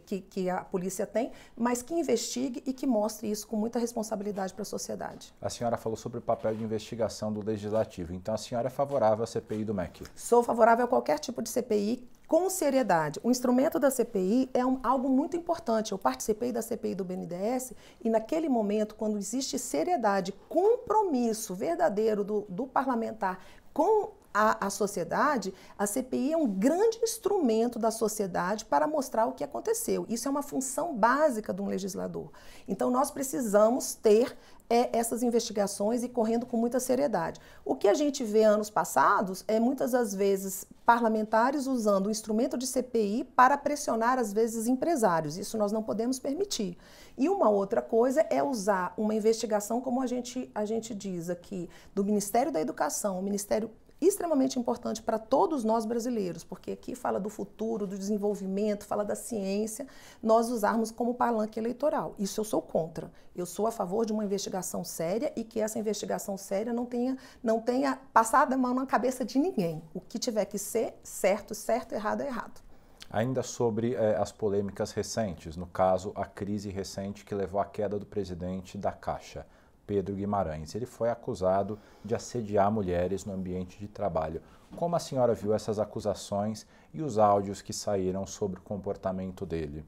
que, 0.05 0.19
que, 0.19 0.49
a 0.49 0.65
polícia 0.65 1.05
tem, 1.05 1.31
mas 1.55 1.81
que 1.81 1.93
investigue 1.93 2.61
e 2.65 2.73
que 2.73 2.85
mostre 2.85 3.29
isso 3.31 3.47
com 3.47 3.55
muita 3.55 3.79
responsabilidade 3.79 4.53
para 4.53 4.63
a 4.63 4.65
sociedade. 4.65 5.33
A 5.41 5.49
senhora 5.49 5.77
falou 5.77 5.95
sobre 5.95 6.17
o 6.17 6.21
papel 6.21 6.53
de 6.55 6.63
investigação 6.63 7.31
do 7.31 7.41
legislativo, 7.41 8.13
então 8.13 8.33
a 8.33 8.37
senhora 8.37 8.67
é 8.67 8.69
favorável 8.69 9.23
à 9.23 9.27
CPI 9.27 9.63
do 9.63 9.73
MEC? 9.73 10.03
Sou 10.13 10.43
favorável 10.43 10.83
a 10.83 10.87
qualquer 10.87 11.19
tipo 11.19 11.41
de 11.41 11.49
CPI 11.49 12.05
com 12.27 12.49
seriedade. 12.49 13.19
O 13.23 13.31
instrumento 13.31 13.79
da 13.79 13.89
CPI 13.89 14.49
é 14.53 14.65
um, 14.65 14.79
algo 14.83 15.09
muito 15.09 15.37
importante. 15.37 15.93
Eu 15.93 15.97
participei 15.97 16.51
da 16.51 16.61
CPI 16.61 16.93
do 16.93 17.05
BNDES 17.05 17.73
e 18.03 18.09
naquele 18.09 18.49
momento, 18.49 18.95
quando 18.95 19.17
existe 19.17 19.57
seriedade, 19.57 20.33
compromisso 20.49 21.55
verdadeiro 21.55 22.23
do, 22.23 22.45
do 22.49 22.67
parlamentar 22.67 23.39
com 23.73 24.11
a, 24.33 24.69
sociedade, 24.69 25.53
a 25.77 25.87
CPI 25.87 26.33
é 26.33 26.37
um 26.37 26.47
grande 26.47 26.99
instrumento 27.01 27.79
da 27.79 27.89
sociedade 27.89 28.65
para 28.65 28.87
mostrar 28.87 29.25
o 29.25 29.31
que 29.31 29.43
aconteceu. 29.43 30.05
Isso 30.07 30.27
é 30.27 30.31
uma 30.31 30.43
função 30.43 30.95
básica 30.95 31.53
de 31.53 31.61
um 31.61 31.67
legislador. 31.67 32.29
Então, 32.67 32.91
nós 32.91 33.09
precisamos 33.09 33.95
ter 33.95 34.37
é, 34.69 34.95
essas 34.97 35.23
investigações 35.23 36.03
e 36.03 36.09
correndo 36.09 36.45
com 36.45 36.57
muita 36.57 36.79
seriedade. 36.79 37.39
O 37.63 37.75
que 37.75 37.87
a 37.87 37.93
gente 37.93 38.23
vê 38.23 38.43
anos 38.43 38.69
passados 38.69 39.43
é 39.47 39.59
muitas 39.59 39.91
das 39.91 40.13
vezes 40.13 40.65
parlamentares 40.85 41.67
usando 41.67 42.07
o 42.07 42.11
instrumento 42.11 42.57
de 42.57 42.67
CPI 42.67 43.23
para 43.35 43.57
pressionar, 43.57 44.19
às 44.19 44.31
vezes, 44.31 44.67
empresários. 44.67 45.37
Isso 45.37 45.57
nós 45.57 45.71
não 45.71 45.81
podemos 45.81 46.19
permitir. 46.19 46.77
E 47.17 47.27
uma 47.29 47.49
outra 47.49 47.81
coisa 47.81 48.21
é 48.29 48.43
usar 48.43 48.93
uma 48.97 49.15
investigação, 49.15 49.81
como 49.81 50.01
a 50.01 50.07
gente, 50.07 50.51
a 50.53 50.65
gente 50.65 50.93
diz 50.93 51.29
aqui, 51.29 51.69
do 51.95 52.03
Ministério 52.03 52.51
da 52.51 52.61
Educação, 52.61 53.19
o 53.19 53.23
Ministério 53.23 53.71
extremamente 53.99 54.59
importante 54.59 55.01
para 55.01 55.17
todos 55.17 55.63
nós 55.63 55.85
brasileiros, 55.85 56.43
porque 56.43 56.71
aqui 56.71 56.95
fala 56.95 57.19
do 57.19 57.29
futuro, 57.29 57.87
do 57.87 57.97
desenvolvimento, 57.97 58.85
fala 58.85 59.03
da 59.03 59.15
ciência, 59.15 59.87
nós 60.21 60.49
usarmos 60.49 60.91
como 60.91 61.15
palanque 61.15 61.59
eleitoral. 61.59 62.13
Isso 62.19 62.39
eu 62.39 62.45
sou 62.45 62.61
contra. 62.61 63.11
Eu 63.35 63.45
sou 63.45 63.67
a 63.67 63.71
favor 63.71 64.05
de 64.05 64.13
uma 64.13 64.25
investigação 64.25 64.83
séria 64.83 65.31
e 65.35 65.43
que 65.43 65.59
essa 65.59 65.77
investigação 65.79 66.37
séria 66.37 66.73
não 66.73 66.85
tenha, 66.85 67.17
não 67.43 67.59
tenha 67.59 67.99
passado 68.13 68.53
a 68.53 68.57
mão 68.57 68.73
na 68.73 68.85
cabeça 68.85 69.25
de 69.25 69.39
ninguém. 69.39 69.81
O 69.93 69.99
que 69.99 70.19
tiver 70.19 70.45
que 70.45 70.57
ser 70.57 70.95
certo, 71.03 71.53
certo, 71.53 71.93
errado, 71.93 72.21
é 72.21 72.27
errado. 72.27 72.61
Ainda 73.09 73.41
sobre 73.41 73.93
eh, 73.93 74.17
as 74.19 74.31
polêmicas 74.31 74.91
recentes, 74.91 75.55
no 75.55 75.65
caso, 75.65 76.11
a 76.15 76.25
crise 76.25 76.69
recente 76.69 77.23
que 77.23 77.33
levou 77.33 77.61
à 77.61 77.65
queda 77.65 77.97
do 77.97 78.05
presidente 78.05 78.77
da 78.77 78.91
Caixa. 78.91 79.45
Pedro 79.87 80.15
Guimarães. 80.15 80.75
Ele 80.75 80.85
foi 80.85 81.09
acusado 81.09 81.79
de 82.03 82.13
assediar 82.13 82.69
mulheres 82.69 83.23
no 83.25 83.33
ambiente 83.33 83.79
de 83.79 83.87
trabalho. 83.87 84.41
Como 84.75 84.95
a 84.95 84.99
senhora 84.99 85.33
viu 85.33 85.53
essas 85.53 85.79
acusações 85.79 86.67
e 86.93 87.01
os 87.01 87.17
áudios 87.17 87.61
que 87.61 87.71
saíram 87.71 88.27
sobre 88.27 88.59
o 88.59 88.61
comportamento 88.61 89.45
dele? 89.45 89.85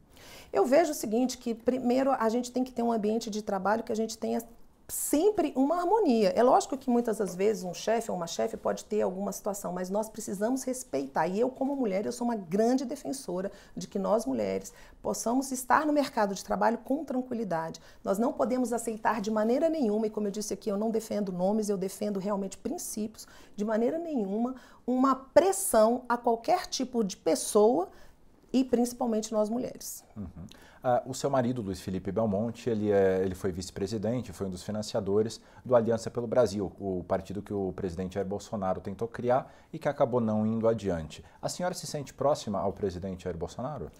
Eu 0.51 0.65
vejo 0.65 0.91
o 0.91 0.95
seguinte, 0.95 1.37
que 1.37 1.53
primeiro 1.53 2.11
a 2.11 2.29
gente 2.29 2.51
tem 2.51 2.63
que 2.63 2.71
ter 2.71 2.81
um 2.81 2.91
ambiente 2.91 3.29
de 3.29 3.41
trabalho 3.41 3.83
que 3.83 3.91
a 3.91 3.95
gente 3.95 4.17
tenha 4.17 4.41
sempre 4.89 5.53
uma 5.55 5.77
harmonia. 5.77 6.29
É 6.35 6.41
lógico 6.41 6.77
que 6.77 6.89
muitas 6.89 7.17
das 7.17 7.35
vezes 7.35 7.63
um 7.63 7.73
chefe 7.73 8.09
ou 8.09 8.17
uma 8.17 8.27
chefe 8.27 8.57
pode 8.57 8.85
ter 8.85 9.01
alguma 9.01 9.31
situação, 9.31 9.71
mas 9.71 9.89
nós 9.89 10.09
precisamos 10.09 10.63
respeitar. 10.63 11.27
E 11.27 11.39
eu, 11.39 11.49
como 11.49 11.75
mulher, 11.75 12.05
eu 12.05 12.11
sou 12.11 12.25
uma 12.25 12.35
grande 12.35 12.85
defensora 12.85 13.51
de 13.75 13.87
que 13.87 13.99
nós 13.99 14.25
mulheres 14.25 14.73
possamos 15.01 15.51
estar 15.51 15.85
no 15.85 15.93
mercado 15.93 16.33
de 16.33 16.43
trabalho 16.43 16.79
com 16.79 17.05
tranquilidade. 17.05 17.79
Nós 18.03 18.17
não 18.17 18.33
podemos 18.33 18.73
aceitar 18.73 19.21
de 19.21 19.29
maneira 19.31 19.69
nenhuma, 19.69 20.07
e 20.07 20.09
como 20.09 20.27
eu 20.27 20.31
disse 20.31 20.53
aqui, 20.53 20.69
eu 20.69 20.77
não 20.77 20.89
defendo 20.89 21.31
nomes, 21.31 21.69
eu 21.69 21.77
defendo 21.77 22.19
realmente 22.19 22.57
princípios, 22.57 23.27
de 23.55 23.63
maneira 23.63 23.97
nenhuma, 23.97 24.55
uma 24.85 25.15
pressão 25.15 26.03
a 26.09 26.17
qualquer 26.17 26.65
tipo 26.65 27.03
de 27.03 27.15
pessoa 27.15 27.89
e 28.51 28.63
principalmente 28.63 29.31
nós 29.31 29.49
mulheres. 29.49 30.03
Uhum. 30.15 30.45
Ah, 30.81 31.03
o 31.05 31.13
seu 31.13 31.29
marido, 31.29 31.61
Luiz 31.61 31.81
Felipe 31.81 32.11
Belmonte, 32.11 32.69
ele, 32.69 32.89
é, 32.89 33.21
ele 33.21 33.35
foi 33.35 33.51
vice-presidente, 33.51 34.31
foi 34.31 34.47
um 34.47 34.49
dos 34.49 34.63
financiadores 34.63 35.41
do 35.63 35.75
Aliança 35.75 36.09
pelo 36.09 36.25
Brasil, 36.25 36.71
o 36.79 37.03
partido 37.05 37.41
que 37.41 37.53
o 37.53 37.73
presidente 37.73 38.15
Jair 38.15 38.25
Bolsonaro 38.25 38.79
tentou 38.79 39.07
criar 39.07 39.53
e 39.73 39.77
que 39.77 39.89
acabou 39.89 40.21
não 40.21 40.45
indo 40.47 40.67
adiante. 40.67 41.23
A 41.41 41.49
senhora 41.49 41.73
se 41.73 41.85
sente 41.85 42.13
próxima 42.13 42.59
ao 42.59 42.71
presidente 42.71 43.25
Jair 43.25 43.37
Bolsonaro? 43.37 43.91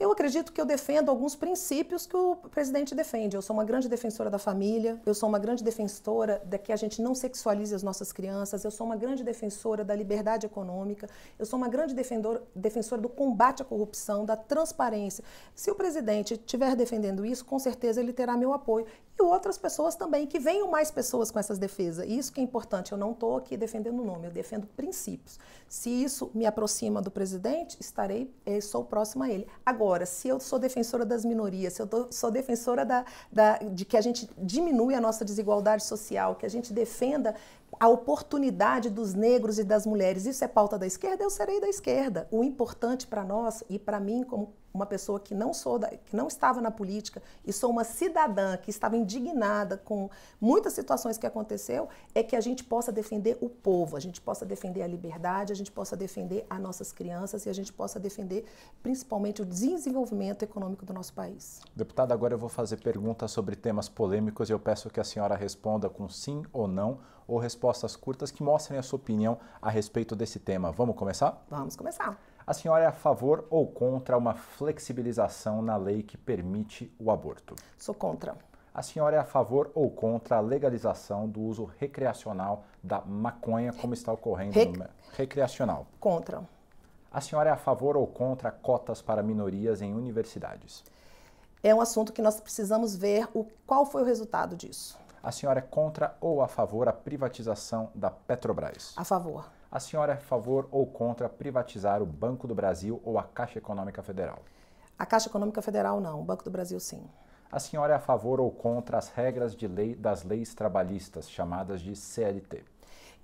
Eu 0.00 0.12
acredito 0.12 0.52
que 0.52 0.60
eu 0.60 0.64
defendo 0.64 1.08
alguns 1.08 1.34
princípios 1.34 2.06
que 2.06 2.16
o 2.16 2.36
presidente 2.36 2.94
defende. 2.94 3.34
Eu 3.34 3.42
sou 3.42 3.54
uma 3.54 3.64
grande 3.64 3.88
defensora 3.88 4.30
da 4.30 4.38
família, 4.38 5.00
eu 5.04 5.12
sou 5.12 5.28
uma 5.28 5.40
grande 5.40 5.64
defensora 5.64 6.40
de 6.44 6.56
que 6.56 6.72
a 6.72 6.76
gente 6.76 7.02
não 7.02 7.16
sexualize 7.16 7.74
as 7.74 7.82
nossas 7.82 8.12
crianças, 8.12 8.62
eu 8.62 8.70
sou 8.70 8.86
uma 8.86 8.94
grande 8.94 9.24
defensora 9.24 9.84
da 9.84 9.96
liberdade 9.96 10.46
econômica, 10.46 11.08
eu 11.36 11.44
sou 11.44 11.56
uma 11.56 11.68
grande 11.68 11.96
defendor, 11.96 12.42
defensora 12.54 13.02
do 13.02 13.08
combate 13.08 13.60
à 13.60 13.64
corrupção, 13.64 14.24
da 14.24 14.36
transparência. 14.36 15.24
Se 15.52 15.68
o 15.68 15.74
presidente 15.74 16.34
estiver 16.34 16.76
defendendo 16.76 17.26
isso, 17.26 17.44
com 17.44 17.58
certeza 17.58 18.00
ele 18.00 18.12
terá 18.12 18.36
meu 18.36 18.52
apoio. 18.52 18.86
E 19.18 19.22
outras 19.22 19.58
pessoas 19.58 19.96
também, 19.96 20.28
que 20.28 20.38
venham 20.38 20.70
mais 20.70 20.92
pessoas 20.92 21.28
com 21.28 21.40
essas 21.40 21.58
defesas. 21.58 22.06
Isso 22.06 22.32
que 22.32 22.40
é 22.40 22.44
importante. 22.44 22.92
Eu 22.92 22.98
não 22.98 23.10
estou 23.10 23.36
aqui 23.36 23.56
defendendo 23.56 23.98
o 23.98 24.04
nome, 24.04 24.28
eu 24.28 24.30
defendo 24.30 24.64
princípios. 24.76 25.40
Se 25.68 25.90
isso 25.90 26.30
me 26.32 26.46
aproxima 26.46 27.02
do 27.02 27.10
presidente, 27.10 27.76
estarei, 27.80 28.32
eh, 28.46 28.60
sou 28.60 28.84
próxima 28.84 29.24
a 29.24 29.30
ele. 29.30 29.44
Agora, 29.66 29.87
Agora, 29.88 30.04
se 30.04 30.28
eu 30.28 30.38
sou 30.38 30.58
defensora 30.58 31.02
das 31.02 31.24
minorias, 31.24 31.72
se 31.72 31.80
eu 31.80 31.86
tô, 31.86 32.08
sou 32.10 32.30
defensora 32.30 32.84
da, 32.84 33.06
da, 33.32 33.56
de 33.56 33.86
que 33.86 33.96
a 33.96 34.02
gente 34.02 34.28
diminui 34.36 34.94
a 34.94 35.00
nossa 35.00 35.24
desigualdade 35.24 35.82
social, 35.82 36.34
que 36.34 36.44
a 36.44 36.48
gente 36.50 36.74
defenda 36.74 37.34
a 37.80 37.88
oportunidade 37.88 38.90
dos 38.90 39.14
negros 39.14 39.58
e 39.58 39.64
das 39.64 39.86
mulheres. 39.86 40.26
Isso 40.26 40.44
é 40.44 40.48
pauta 40.48 40.78
da 40.78 40.86
esquerda, 40.86 41.22
eu 41.22 41.30
serei 41.30 41.60
da 41.60 41.68
esquerda. 41.68 42.26
O 42.30 42.42
importante 42.42 43.06
para 43.06 43.24
nós 43.24 43.62
e 43.68 43.78
para 43.78 44.00
mim 44.00 44.22
como 44.24 44.54
uma 44.72 44.86
pessoa 44.86 45.18
que 45.18 45.34
não 45.34 45.52
sou 45.52 45.78
da, 45.78 45.88
que 45.88 46.14
não 46.14 46.28
estava 46.28 46.60
na 46.60 46.70
política 46.70 47.22
e 47.44 47.52
sou 47.52 47.70
uma 47.70 47.84
cidadã 47.84 48.56
que 48.56 48.70
estava 48.70 48.96
indignada 48.96 49.76
com 49.76 50.10
muitas 50.40 50.72
situações 50.72 51.16
que 51.16 51.26
aconteceu, 51.26 51.88
é 52.14 52.22
que 52.22 52.36
a 52.36 52.40
gente 52.40 52.62
possa 52.62 52.92
defender 52.92 53.38
o 53.40 53.48
povo, 53.48 53.96
a 53.96 54.00
gente 54.00 54.20
possa 54.20 54.44
defender 54.44 54.82
a 54.82 54.86
liberdade, 54.86 55.52
a 55.52 55.56
gente 55.56 55.72
possa 55.72 55.96
defender 55.96 56.46
as 56.48 56.60
nossas 56.60 56.92
crianças 56.92 57.46
e 57.46 57.48
a 57.48 57.52
gente 57.52 57.72
possa 57.72 57.98
defender 57.98 58.44
principalmente 58.82 59.42
o 59.42 59.44
desenvolvimento 59.44 60.42
econômico 60.42 60.84
do 60.84 60.92
nosso 60.92 61.12
país. 61.12 61.60
Deputada, 61.74 62.14
agora 62.14 62.34
eu 62.34 62.38
vou 62.38 62.48
fazer 62.48 62.80
perguntas 62.80 63.30
sobre 63.30 63.56
temas 63.56 63.88
polêmicos 63.88 64.48
e 64.48 64.52
eu 64.52 64.60
peço 64.60 64.90
que 64.90 65.00
a 65.00 65.04
senhora 65.04 65.34
responda 65.34 65.88
com 65.88 66.08
sim 66.08 66.42
ou 66.52 66.68
não 66.68 66.98
ou 67.28 67.38
respostas 67.38 67.94
curtas 67.94 68.30
que 68.30 68.42
mostrem 68.42 68.78
a 68.78 68.82
sua 68.82 68.96
opinião 68.96 69.38
a 69.60 69.68
respeito 69.68 70.16
desse 70.16 70.40
tema. 70.40 70.72
Vamos 70.72 70.96
começar? 70.96 71.44
Vamos 71.50 71.76
começar. 71.76 72.18
A 72.46 72.54
senhora 72.54 72.84
é 72.84 72.86
a 72.86 72.92
favor 72.92 73.46
ou 73.50 73.66
contra 73.66 74.16
uma 74.16 74.32
flexibilização 74.32 75.60
na 75.60 75.76
lei 75.76 76.02
que 76.02 76.16
permite 76.16 76.90
o 76.98 77.10
aborto? 77.10 77.54
Sou 77.76 77.94
contra. 77.94 78.34
A 78.72 78.82
senhora 78.82 79.16
é 79.16 79.18
a 79.18 79.24
favor 79.24 79.70
ou 79.74 79.90
contra 79.90 80.36
a 80.36 80.40
legalização 80.40 81.28
do 81.28 81.40
uso 81.40 81.70
recreacional 81.78 82.64
da 82.82 83.02
maconha, 83.02 83.72
como 83.72 83.92
está 83.92 84.12
ocorrendo 84.12 84.54
Re... 84.54 84.66
no 84.66 84.86
recreacional? 85.14 85.86
Contra. 86.00 86.42
A 87.12 87.20
senhora 87.20 87.50
é 87.50 87.52
a 87.52 87.56
favor 87.56 87.96
ou 87.96 88.06
contra 88.06 88.50
cotas 88.50 89.02
para 89.02 89.22
minorias 89.22 89.82
em 89.82 89.92
universidades? 89.92 90.84
É 91.62 91.74
um 91.74 91.80
assunto 91.80 92.12
que 92.12 92.22
nós 92.22 92.40
precisamos 92.40 92.96
ver 92.96 93.28
o, 93.34 93.44
qual 93.66 93.84
foi 93.84 94.02
o 94.02 94.04
resultado 94.04 94.56
disso. 94.56 94.96
A 95.22 95.32
senhora 95.32 95.58
é 95.58 95.62
contra 95.62 96.16
ou 96.20 96.40
a 96.40 96.48
favor 96.48 96.88
a 96.88 96.92
privatização 96.92 97.90
da 97.94 98.08
Petrobras? 98.10 98.94
A 98.96 99.04
favor. 99.04 99.50
A 99.70 99.80
senhora 99.80 100.12
é 100.12 100.16
a 100.16 100.20
favor 100.20 100.68
ou 100.70 100.86
contra 100.86 101.28
privatizar 101.28 102.00
o 102.00 102.06
Banco 102.06 102.46
do 102.46 102.54
Brasil 102.54 103.00
ou 103.04 103.18
a 103.18 103.24
Caixa 103.24 103.58
Econômica 103.58 104.02
Federal? 104.02 104.38
A 104.98 105.04
Caixa 105.04 105.28
Econômica 105.28 105.60
Federal 105.60 106.00
não, 106.00 106.20
o 106.20 106.24
Banco 106.24 106.44
do 106.44 106.50
Brasil 106.50 106.78
sim. 106.78 107.02
A 107.50 107.58
senhora 107.58 107.94
é 107.94 107.96
a 107.96 108.00
favor 108.00 108.40
ou 108.40 108.50
contra 108.50 108.98
as 108.98 109.08
regras 109.08 109.56
de 109.56 109.66
lei 109.66 109.94
das 109.94 110.22
leis 110.22 110.54
trabalhistas, 110.54 111.28
chamadas 111.28 111.80
de 111.80 111.96
CLT? 111.96 112.64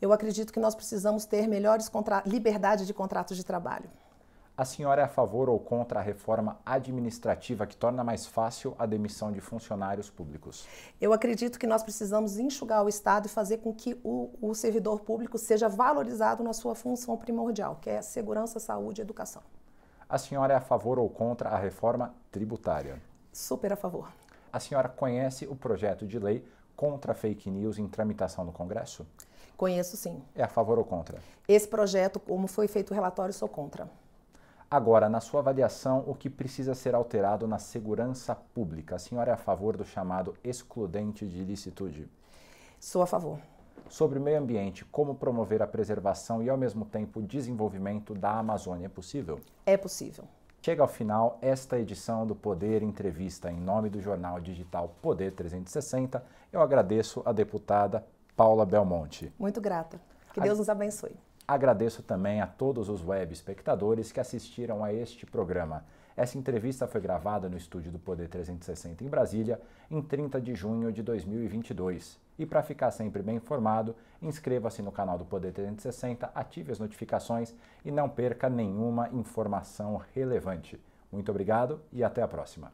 Eu 0.00 0.12
acredito 0.12 0.52
que 0.52 0.61
nós 0.61 0.74
precisamos 0.74 1.24
ter 1.24 1.46
melhores 1.46 1.90
liberdade 2.26 2.87
de 2.87 2.92
contratos 2.92 3.37
de 3.37 3.44
trabalho. 3.44 3.88
A 4.56 4.64
senhora 4.64 5.02
é 5.02 5.04
a 5.04 5.08
favor 5.08 5.48
ou 5.48 5.58
contra 5.58 5.98
a 5.98 6.02
reforma 6.02 6.60
administrativa 6.64 7.66
que 7.66 7.76
torna 7.76 8.04
mais 8.04 8.24
fácil 8.24 8.72
a 8.78 8.86
demissão 8.86 9.32
de 9.32 9.40
funcionários 9.40 10.08
públicos? 10.08 10.64
Eu 11.00 11.12
acredito 11.12 11.58
que 11.58 11.66
nós 11.66 11.82
precisamos 11.82 12.38
enxugar 12.38 12.84
o 12.84 12.88
Estado 12.88 13.26
e 13.26 13.28
fazer 13.28 13.58
com 13.58 13.74
que 13.74 13.98
o, 14.04 14.30
o 14.40 14.54
servidor 14.54 15.00
público 15.00 15.38
seja 15.38 15.68
valorizado 15.68 16.44
na 16.44 16.52
sua 16.52 16.76
função 16.76 17.16
primordial, 17.16 17.78
que 17.80 17.90
é 17.90 18.00
segurança, 18.00 18.60
saúde 18.60 19.00
e 19.00 19.02
educação. 19.02 19.42
A 20.08 20.18
senhora 20.18 20.54
é 20.54 20.56
a 20.56 20.60
favor 20.60 21.00
ou 21.00 21.10
contra 21.10 21.48
a 21.48 21.58
reforma 21.58 22.14
tributária? 22.30 23.02
Super 23.32 23.72
a 23.72 23.76
favor. 23.76 24.08
A 24.52 24.60
senhora 24.60 24.88
conhece 24.88 25.48
o 25.48 25.56
projeto 25.56 26.06
de 26.06 26.20
lei 26.20 26.46
contra 26.76 27.12
fake 27.12 27.50
news 27.50 27.76
em 27.76 27.88
tramitação 27.88 28.44
no 28.44 28.52
Congresso? 28.52 29.04
Conheço 29.56 29.96
sim. 29.96 30.22
É 30.32 30.44
a 30.44 30.48
favor 30.48 30.78
ou 30.78 30.84
contra? 30.84 31.18
Esse 31.48 31.66
projeto, 31.66 32.20
como 32.20 32.46
foi 32.46 32.68
feito 32.68 32.92
o 32.92 32.94
relatório, 32.94 33.34
sou 33.34 33.48
contra. 33.48 33.90
Agora, 34.74 35.08
na 35.08 35.20
sua 35.20 35.38
avaliação, 35.38 36.02
o 36.04 36.16
que 36.16 36.28
precisa 36.28 36.74
ser 36.74 36.96
alterado 36.96 37.46
na 37.46 37.60
segurança 37.60 38.34
pública? 38.34 38.96
A 38.96 38.98
senhora 38.98 39.30
é 39.30 39.34
a 39.34 39.37
favor 39.37 39.76
do 39.76 39.84
chamado 39.84 40.34
excludente 40.42 41.24
de 41.28 41.42
ilicitude? 41.42 42.10
Sou 42.80 43.00
a 43.00 43.06
favor. 43.06 43.38
Sobre 43.88 44.18
o 44.18 44.20
meio 44.20 44.37
ambiente, 44.37 44.84
como 44.87 45.14
promover 45.14 45.62
a 45.62 45.66
preservação 45.68 46.42
e, 46.42 46.50
ao 46.50 46.56
mesmo 46.56 46.84
tempo, 46.84 47.20
o 47.20 47.22
desenvolvimento 47.22 48.14
da 48.14 48.32
Amazônia? 48.32 48.87
É 48.87 48.88
possível? 48.88 49.38
É 49.64 49.76
possível. 49.76 50.24
Chega 50.60 50.82
ao 50.82 50.88
final 50.88 51.38
esta 51.40 51.78
edição 51.78 52.26
do 52.26 52.34
Poder 52.34 52.82
Entrevista. 52.82 53.52
Em 53.52 53.60
nome 53.60 53.88
do 53.88 54.00
jornal 54.00 54.40
digital 54.40 54.92
Poder 55.00 55.30
360, 55.34 56.20
eu 56.52 56.60
agradeço 56.60 57.22
a 57.24 57.30
deputada 57.30 58.04
Paula 58.37 58.66
Belmonte. 58.66 59.32
Muito 59.38 59.60
grata. 59.60 60.00
Que 60.32 60.40
Deus 60.40 60.58
nos 60.58 60.68
abençoe. 60.68 61.14
Agradeço 61.46 62.02
também 62.02 62.40
a 62.40 62.46
todos 62.46 62.88
os 62.88 63.04
web 63.04 63.30
espectadores 63.33 64.11
que 64.11 64.18
assistiram 64.18 64.83
a 64.83 64.92
este 64.92 65.26
programa. 65.26 65.85
Essa 66.16 66.38
entrevista 66.38 66.87
foi 66.87 67.02
gravada 67.02 67.50
no 67.50 67.57
estúdio 67.57 67.92
do 67.92 67.98
Poder 67.98 68.28
360 68.28 69.04
em 69.04 69.09
Brasília, 69.09 69.61
em 69.90 70.00
30 70.00 70.40
de 70.40 70.54
junho 70.54 70.90
de 70.90 71.02
2022. 71.02 72.18
E 72.38 72.46
para 72.46 72.62
ficar 72.62 72.90
sempre 72.92 73.22
bem 73.22 73.37
informado, 73.37 73.94
inscreva-se 74.22 74.80
no 74.80 74.90
canal 74.90 75.18
do 75.18 75.24
Poder 75.26 75.52
360, 75.52 76.30
ative 76.35 76.72
as 76.72 76.78
notificações 76.78 77.54
e 77.85 77.90
não 77.90 78.09
perca 78.09 78.48
nenhuma 78.48 79.11
informação 79.11 80.00
relevante. 80.14 80.80
Muito 81.12 81.30
obrigado 81.30 81.80
e 81.92 82.02
até 82.02 82.22
a 82.22 82.28
próxima. 82.28 82.72